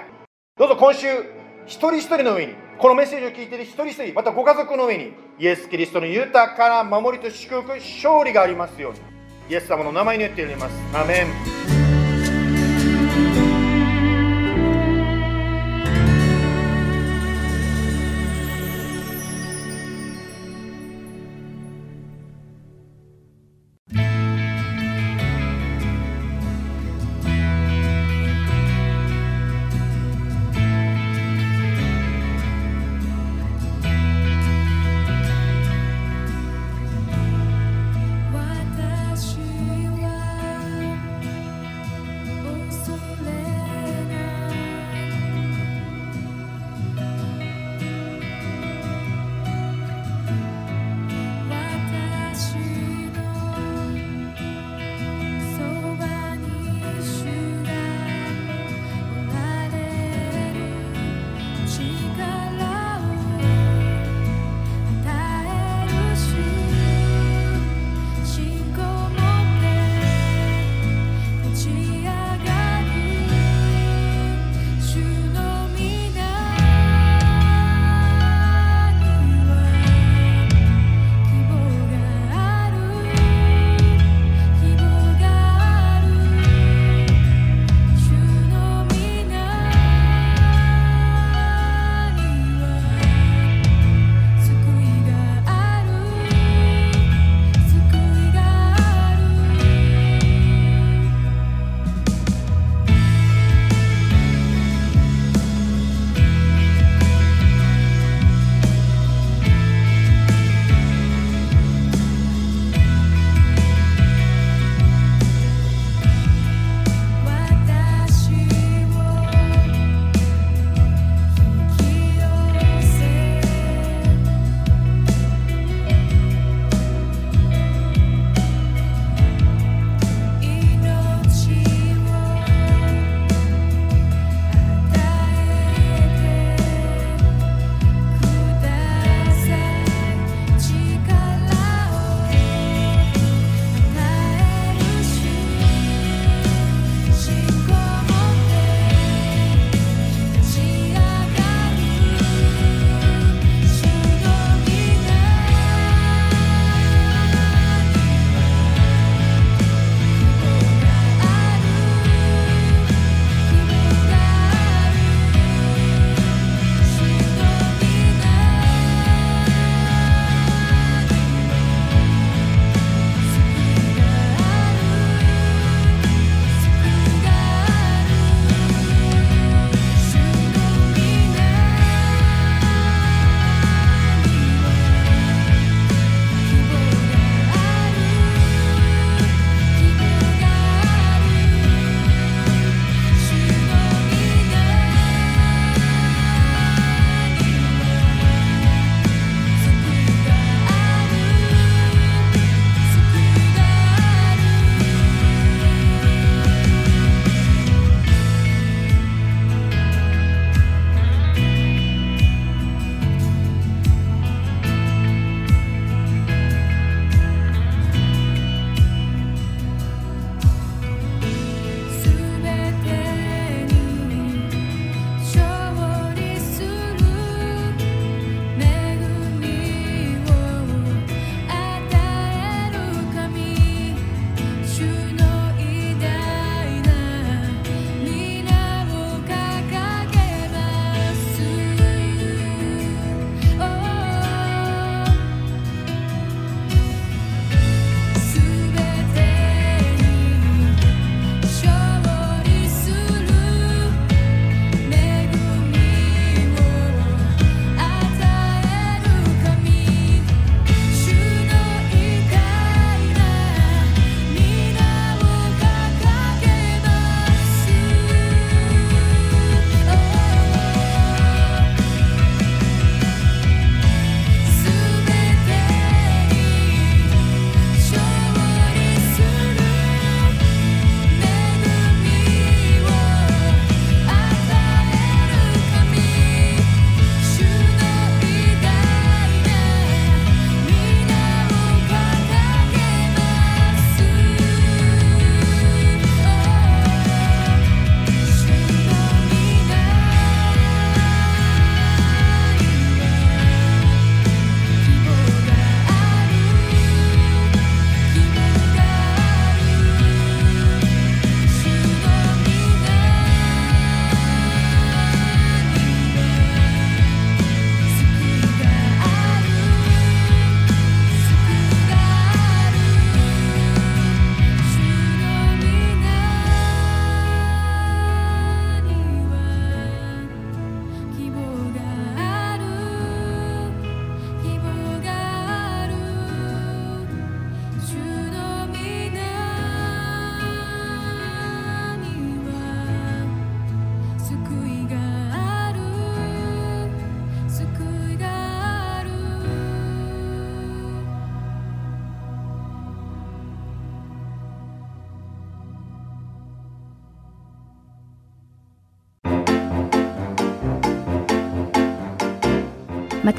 [0.58, 1.08] どうぞ今週
[1.66, 9.00] 一人一人の上にこのメッセージを聞いている一人一人またご家族の上にイエス・キリストの豊かな守りと祝福勝利がありますように。
[9.50, 10.76] イエス様の名前によって祈ります。
[10.96, 11.61] アメン。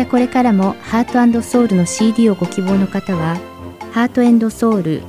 [0.05, 3.37] たこれからもハートソウルの CD をご希望の方は、
[3.93, 5.03] ハートソウル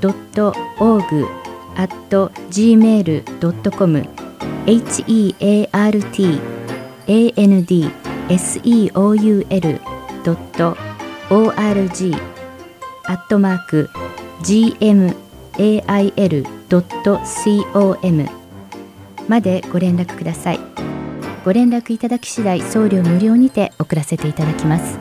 [0.00, 1.26] .org
[1.76, 1.94] at
[2.50, 4.08] gmail.com
[4.66, 6.02] heart
[7.36, 7.66] and
[8.28, 9.36] seoul.org
[13.04, 13.90] アットマーク
[14.42, 15.14] gmail.com
[19.28, 20.87] までご連絡ください。
[21.48, 24.98] ご連絡いただき次第送料無料にて送らせていただきます。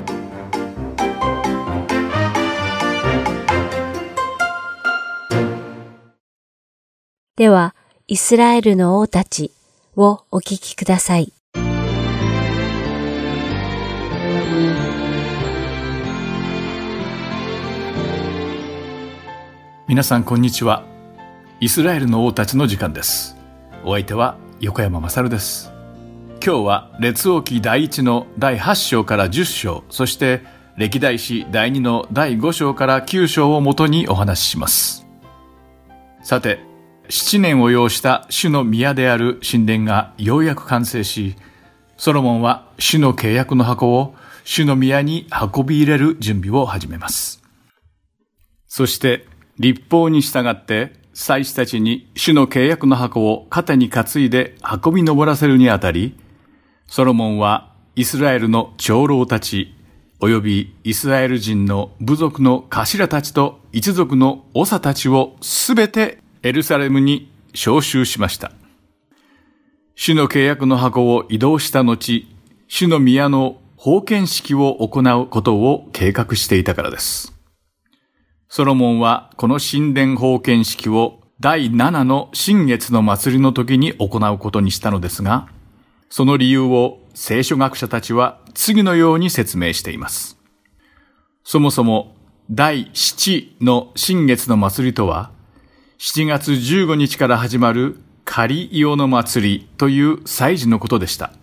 [7.36, 7.76] では、
[8.08, 9.52] イスラエルの王たち
[9.98, 11.34] をお聞きください。
[19.90, 20.86] 皆さんこんにちは。
[21.60, 23.36] イスラエルの王たちの時間です。
[23.84, 25.76] お相手は横山まさるです。
[26.48, 30.44] 今日は列王記第1の第8章から10章、そして
[30.78, 35.06] 歴代史第2の第5章から9章をもとにお話しします。
[36.24, 36.62] さて、
[37.10, 41.36] 7年を要した主の宮である神殿がようやく完成し、
[41.98, 47.44] ソロモンは主の契約の箱を主の宮に運び入れる準備を始めます。
[48.68, 49.28] そして、
[49.60, 56.16] 立法に従って祭司たちに主の契約の箱を肩に担いで運び登らせるにあたり、
[56.88, 59.76] ソロモンはイスラエルの長老たち、
[60.22, 68.52] 及びイスラエル人の部族の頭たちと一族の長たちをすべてエルサレムに召集しました。
[69.96, 72.26] 主の契約の箱を移動した後、
[72.68, 77.34] 主の宮の封建式を行うことを計画していたからです。
[78.48, 85.50] ソロモンはこの神殿封建式を第7の新月の祭りの時に行うことにしたのですが、
[86.10, 90.38] その理由を聖書学者たちは次のように説明しています。
[91.44, 92.16] そもそも
[92.50, 95.32] 第7の新月の祭りとは、
[96.00, 101.34] 7月15日から始まる仮イオの祭りという祭事のことでした。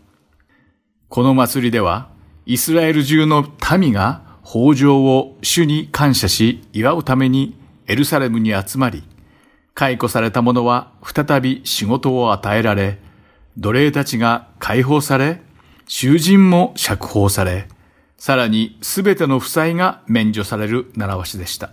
[1.09, 2.09] この祭りでは、
[2.47, 3.47] イスラエル中の
[3.79, 7.57] 民が豊穣を主に感謝し祝うために
[7.87, 9.03] エルサレムに集まり、
[9.75, 12.99] 解雇された者は再び仕事を与えられ、
[13.57, 15.41] 奴隷たちが解放され、
[15.87, 17.69] 囚人も釈放され、
[18.17, 21.73] さらにすべての負債が免除される習わしでした。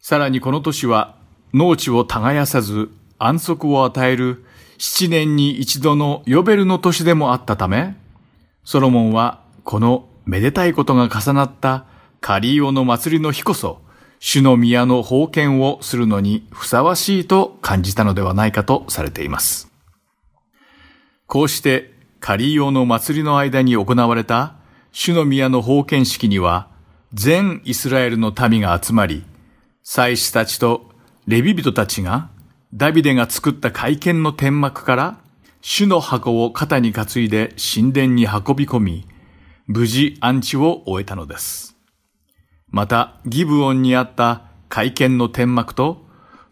[0.00, 1.16] さらにこの年は
[1.52, 4.44] 農地を耕さず安息を与える
[4.78, 7.96] 七年に一度のヨベルの年でもあったため、
[8.64, 11.86] ソロモンはこのめでたいことが重なった
[12.20, 13.80] カリオの祭りの日こそ、
[14.18, 19.65] 主の宮の封建をするのにふさわしいと感じたのではないかとされています。
[21.26, 24.54] こうしてカリーオの祭りの間に行われた
[24.92, 26.68] 主の宮の封建式には、
[27.12, 29.24] 全イスラエルの民が集まり、
[29.82, 30.90] 祭司たちと
[31.26, 32.30] レビ人たちが
[32.72, 35.18] ダビデが作った会見の天幕から
[35.60, 39.08] 主の箱を肩に担いで神殿に運び込み、
[39.66, 41.76] 無事安置を終えたのです。
[42.68, 46.05] また、ギブオンにあった会見の天幕と、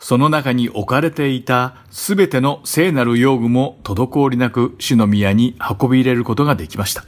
[0.06, 7.06] その中に置かれていたすべての聖なる用具も滞りなく主の宮に運び入れることができました。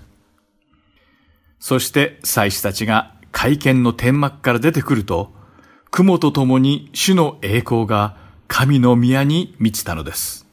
[1.58, 5.30] そして祭司たちが会見の天幕から出てくると、
[5.90, 8.16] 雲と共に主の栄光が
[8.48, 10.46] 神の宮に満ちたのです。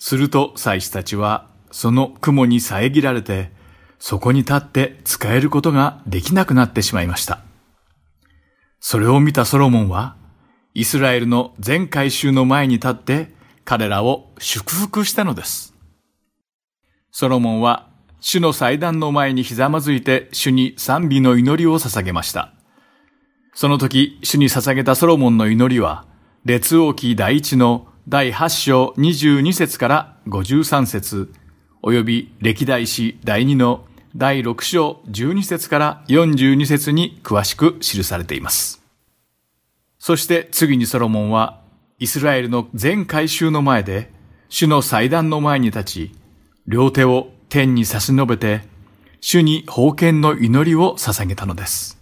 [0.00, 3.52] すると祭司たちはその雲に遮られて、
[4.00, 7.38] そこに立って使えることができなくなってしまいました。
[8.80, 10.16] それを見たソロモンは、
[10.74, 13.32] イスラエルの全回収の前に立って
[13.64, 15.74] 彼らを祝福したのです。
[17.12, 17.88] ソロモンは
[18.20, 22.54] 主の祭壇の前にひざまずいて主に賛美の祈りを捧げました。
[23.54, 26.06] その時、主に捧げたソロモンの祈りは、
[26.44, 31.32] 列王記第一の第8章22節から53節
[31.82, 33.84] 及び歴代史第2の
[34.16, 38.83] 第6章12節から42節に詳しく記されています。
[40.06, 41.62] そして次にソロモンは、
[41.98, 44.12] イスラエルの全回収の前で、
[44.50, 46.12] 主の祭壇の前に立ち、
[46.66, 48.60] 両手を天に差し伸べて、
[49.22, 51.98] 主に封建の祈りを捧げたのです。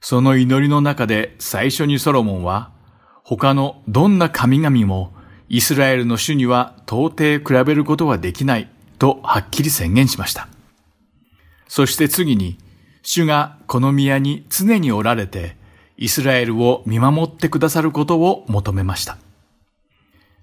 [0.00, 2.72] その祈りの中で最初にソロモンは、
[3.22, 5.14] 他のどんな神々も
[5.48, 8.68] イスラエルの主には到底比べることはできない
[8.98, 10.48] とはっきり宣言しました。
[11.68, 12.58] そして次に、
[13.04, 15.62] 主がこの宮に常におられて、
[15.96, 19.18] イスラエルを見守ってくださることを求めました。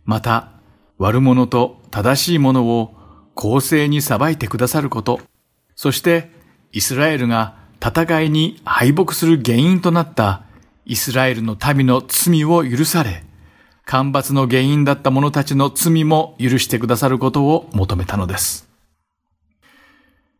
[0.06, 0.50] また、
[0.98, 2.94] 悪者と正しい者を
[3.34, 5.20] 公正に裁いてくださること、
[5.76, 6.30] そして
[6.72, 10.44] イスラエルが戦いに敗北する原因となった
[10.86, 13.24] イスラエルの民の罪を許され、
[13.84, 18.70] 干ばつの原因だった者たちの罪も許してくださることを求めたのです。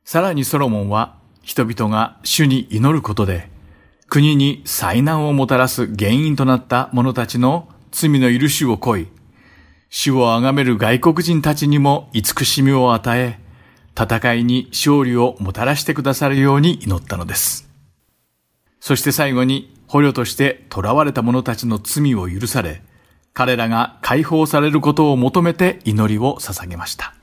[0.06, 3.51] さらにソロモンは人々が主に祈ることで、
[4.12, 9.08] 国に災難をもたらす原因となった者たちの罪の許しを恋、
[9.90, 13.40] 主を崇める外国人たちにも慈しみを与え、
[13.98, 17.70] 戦いに勝利をもたらしてくださるように祈ったのです。
[18.82, 22.84] そして最後に捕虜として囚われた者たちの罪を許され、
[23.32, 27.16] 彼らが解放されることを求めて祈りを捧げました。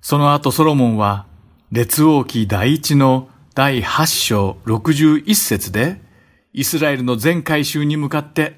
[0.00, 1.26] その後ソロモンは、
[1.72, 6.00] 列王記第一の第8章61節で、
[6.54, 8.56] イスラエルの全回収に向かって、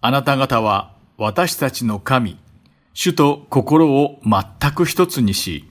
[0.00, 2.38] あなた方は私たちの神、
[2.92, 5.68] 主と心を全く一つにし、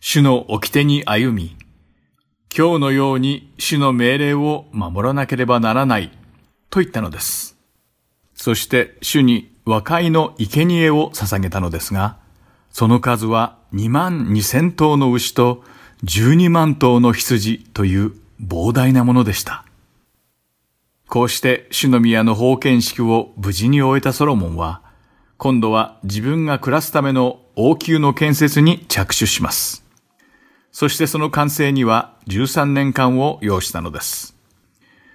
[0.00, 1.56] 主の掟に歩み、
[2.56, 6.10] 今日のように主の命令を守らなければならない、
[6.70, 7.56] と言ったのです。
[8.34, 12.16] そして主に和解の生贄を捧げたのですが、
[12.70, 15.62] その数は2万2千頭の牛と
[16.02, 19.64] 12万頭の羊という膨大なものでした。
[21.08, 24.82] こうして主の宮の封建式を無事に終えたソロモンは、
[25.36, 29.84] 今度は自分が暮らすための王宮の建設に着手します。
[30.72, 34.34] そしてその完成には13年間を要したのです。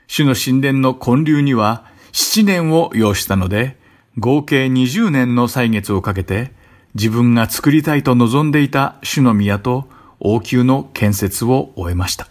[0.08, 3.78] 主の神殿の建立には7年を要したので、
[4.18, 6.54] 合計20年の歳月をかけて、
[6.96, 9.88] 自分が作りたいと望んでいた主の宮と
[10.20, 12.28] 王宮の建設を終えました。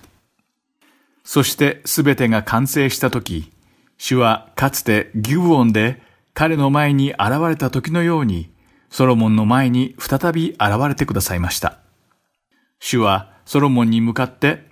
[1.24, 3.50] そしてすべてが完成したとき、
[3.98, 6.00] 主はかつてギュブオンで
[6.34, 8.50] 彼の前に現れた時のように、
[8.90, 11.78] ソロモンの前に再び現れてくださいました。
[12.80, 14.66] 主はソロモンに向かって、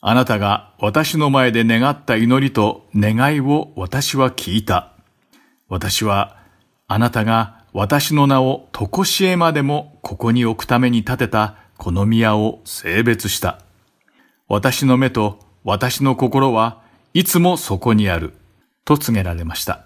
[0.00, 4.92] あなたが私の前で願った祈りと願いを私は聞いた。
[5.68, 6.36] 私は
[6.88, 13.60] あなたが私の名をとこしえまでもここに置くために建てたこの宮を性別した。
[14.48, 16.82] 私の目と私の心は
[17.14, 18.34] いつもそこにある。
[18.86, 19.84] と告げられました。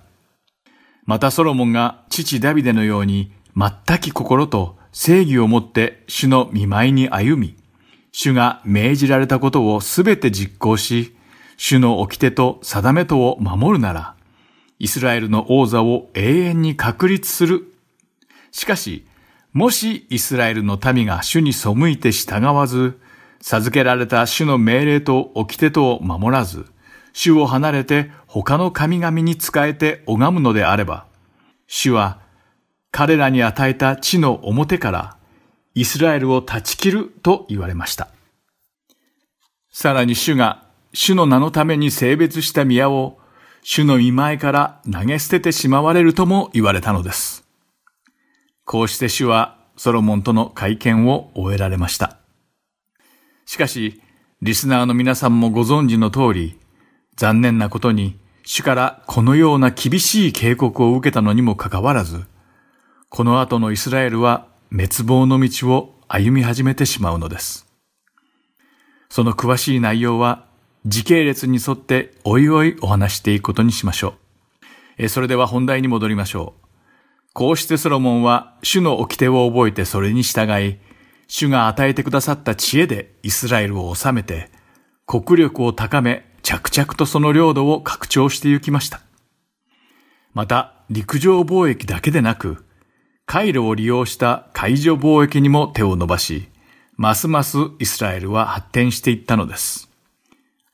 [1.07, 7.57] またソロモンが父ダビデのように全き心と正義をもって主の見舞いに歩み、
[8.13, 11.17] 主が命じられたことをすべて実行し、
[11.57, 14.15] 主の掟と定めとを守るなら、
[14.79, 17.73] イスラエルの王座を永遠に確立する。
[18.51, 19.07] しかし、
[19.53, 23.01] もしイスラエルの民が主に背いて従わず、
[23.41, 26.67] 授けられた主の命令と掟とを守らず、
[27.13, 31.07] 主を離れて他の神々に仕えて拝むのであれば、
[31.67, 32.21] 主は
[32.93, 35.17] 彼らに与えた地の表から
[35.75, 38.09] イスラエルを断ち切ると言われました。
[39.73, 43.19] さらに主が主の名のために性別した宮を
[43.63, 47.40] 主の見前から投げ捨ててしまわれるとも言われたのです。
[48.71, 52.19] こうして主はソロモンとの会見を終えられました。
[53.45, 54.01] しかし、
[54.43, 56.57] リスナーの皆さんもご存知の通り、
[57.17, 62.27] 残念なことに、主からこのような厳しい警告を受けたのにもかかわらず、
[63.09, 67.67] この後のイスラエルは滅亡の道を歩み始めてしまうのです。
[69.09, 70.47] その詳しい内容は
[70.87, 74.15] 時系列に沿っておいおいお話していくことにしましょ
[74.97, 75.09] う。
[75.09, 76.70] それでは本題に戻りましょう。
[77.33, 80.79] こうしてソロモンは主の掟を覚えてそれに従い、
[81.29, 84.51] 主が与えてくださった知恵でイスラエルを治めて、
[85.07, 89.01] 国力を高め着々とその領土を拡張してゆきました。
[90.35, 92.65] また、陸上貿易だけでなく、
[93.27, 96.49] 回路を利用した海上貿易にも手を伸ばし、
[96.97, 99.89] ますますイスラエルは発展していったのです。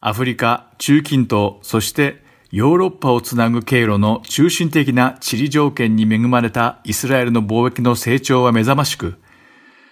[0.01, 2.23] アフリカ、中近東、そして
[2.57, 9.17] ヨーロッパをつなぐ経路の中心的な地理条件に恵まれたイスラエルの貿易の成長は目覚ましく、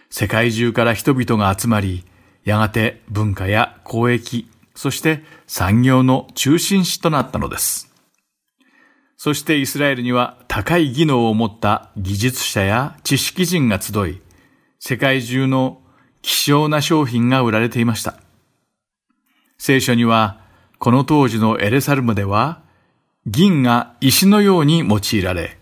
[0.09, 2.07] 世界中から人々が集まり、
[2.43, 7.93] やがて文化や交易、そして産業の中心地となったのです。
[9.19, 14.23] そしてイスラエルには高い技能を持った技術者や知識人が集い、
[14.81, 15.83] 世界中の
[16.23, 18.19] 希少な商品が売られていました。
[19.59, 20.44] 聖書には、
[20.79, 22.63] この当時のエレサルムでは、
[23.27, 25.59] 銀が石のように用いられ、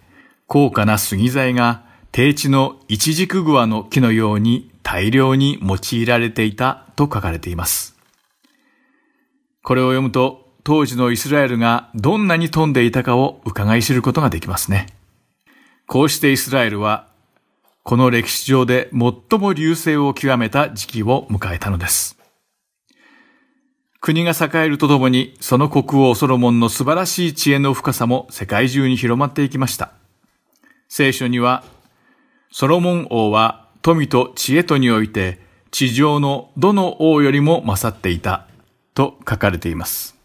[0.46, 7.96] 高価な杉材が低地のイチジクグアの木のように大量に用いられていたと書かれています。
[9.62, 14.86] これを読むと、当時のイスラエルがどんなに富んでいたかを伺い知ることができますね。
[15.86, 17.08] こうしてイスラエルは、
[17.82, 22.21] この歴史上で最も流星を極めた時期を迎えたのです。
[24.02, 29.92] 国が栄えるとともに、その国王ソロモンの素晴らしい知恵の深さも世界中に広まっていきました。
[30.88, 31.62] 聖書には、
[32.50, 35.38] ソロモン王は富と知恵とにおいて、
[35.70, 38.48] 地上のどの王よりも勝っていた、
[38.94, 40.16] と書かれています。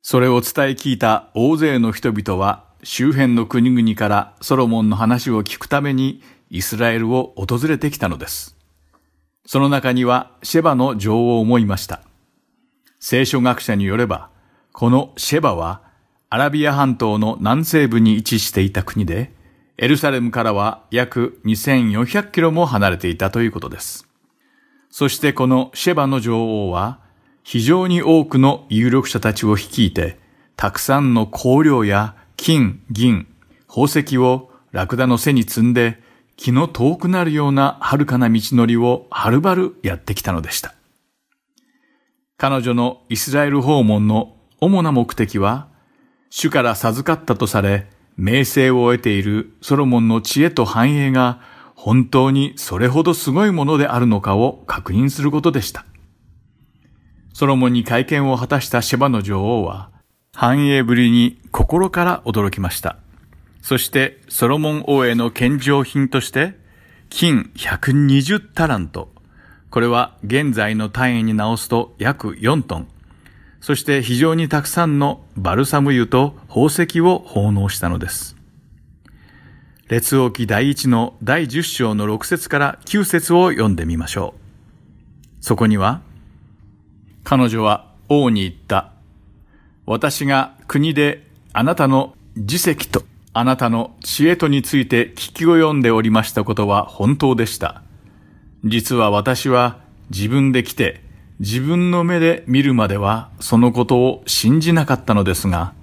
[0.00, 8.56] それを伝え聞いた大勢の人々は、周辺の国々からソロモンの話を聞くためにイスラエルを訪れてきたのです。
[9.44, 12.00] その中にはシェバの女王もいました。
[13.04, 14.30] 聖書学者によれば、
[14.70, 15.82] このシェバは
[16.30, 19.32] アラビア半島の南西部に位置していた国で、
[19.76, 24.06] エルサレムからは約2400キロも離れていたということです。
[24.88, 27.00] そしてこのシェバの女王は、
[27.42, 30.16] 非常に多くの有力者たちを率いて、
[30.54, 33.26] たくさんの香料や金、銀、
[33.66, 36.00] 宝石をラクダの背に積んで、
[36.36, 40.76] 気の遠くなるような遥かな道のりをはるばるやってきたのでした。
[42.42, 45.68] 彼女のイスラエル訪問の主な目的は、
[46.28, 51.40] 主から授かったとされ、名声を得ているソロモンの知恵と繁栄が
[51.76, 55.86] 本当にそれほどすごいものであるのかを確認することでした。
[57.32, 59.92] ソロモンに会見を果たしたシェバの女王は、
[60.34, 62.96] 繁栄ぶりに心から驚きました。
[63.60, 66.58] そしてソロモン王への献上品として、
[67.08, 69.11] 金120タラント、
[69.72, 72.88] これは現在の単位に直すと約4トン。
[73.62, 78.36] そして非常にたくさんのバルサム油と宝石を奉納したのです。
[79.88, 84.34] 列王記第一の第10章の6節から9節を読んでみましょ
[85.40, 85.42] う。
[85.42, 86.02] そこには、
[87.24, 88.92] 彼女は王に言った。
[89.86, 97.82] 私が国であなたの自責とあなたの知恵とについて聞き及んでおりましたことは本当でした。
[98.64, 101.00] 実は私は自分で来て
[101.40, 105.74] 自分の目で見るまではそのことを信じなかったのですが、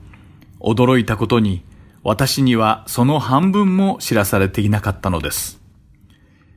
[0.60, 1.64] 驚いたことに
[2.04, 5.60] 私にはその半分も知らされていなかったのです。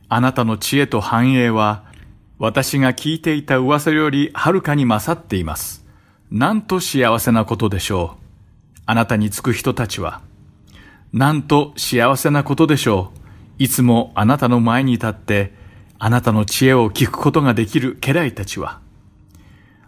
[0.08, 1.84] あなたの知恵と繁栄は
[2.38, 5.84] 私が聞いていた噂よりはるかに勝っています。
[6.30, 8.80] なんと幸せなことでしょう。
[8.86, 10.20] あなたにつく人たちは。
[11.12, 13.18] なんと幸せなことでしょう。
[13.58, 15.61] いつもあなたの前に立って
[16.04, 18.80] あなたの知恵を聞くことができる家来たちは、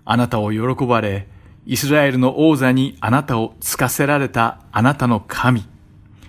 [0.04, 1.26] あなたを喜ばれ、
[1.66, 5.64] イスラエルの王座にあなたをつかせられたあなたの神、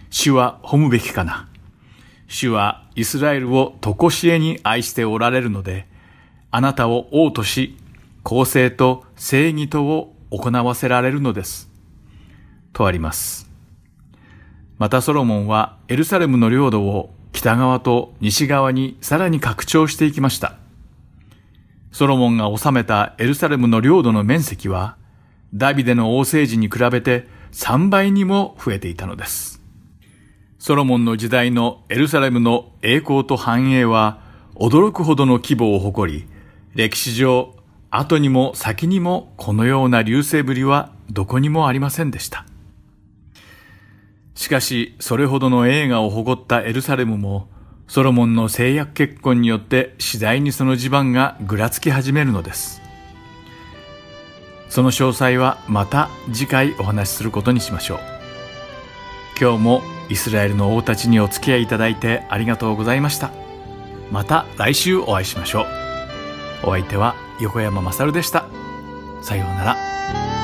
[0.09, 1.47] 主は褒むべきかな。
[2.27, 5.87] 主はイスラエルを常しえに愛しておられるので、
[6.49, 7.77] あなたを王とし、
[8.23, 11.69] 公正と正義とを行わせられるのです。
[12.73, 13.51] とあります。
[14.79, 20.55] またソロモンはエルサレムの領土を北側と西側にさらに拡張していきました。
[21.91, 24.95] ソロモンが治めたエルサレムの領土の面積は、
[25.53, 29.61] ダビデの王政時に比べて3倍にも増えていたのです。
[30.59, 34.21] ソロモンの時代のエルサレムの栄光と繁栄は
[34.55, 36.27] 驚くほどの規模を誇り、
[36.73, 37.53] 歴史上、
[37.91, 42.45] 後にも先にもこのような流星ぶりはどこにもありませんでした。
[44.35, 47.47] しかし、それほどの栄華を誇ったエルサレムも、
[47.87, 52.81] ソロモンの制約結婚によって次第にその地盤がぐらつき始めるのです。
[54.69, 57.99] その詳細はまた次回お話しすることにしましょう。
[59.39, 63.31] 今日もイスラエルの王たちにお付き合いいただいてありがとうございました。
[64.11, 65.65] また来週お会いしましょう。
[66.63, 68.45] お相手は横山まさるでした。
[69.21, 70.34] さようなら。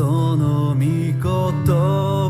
[0.00, 2.29] その御言葉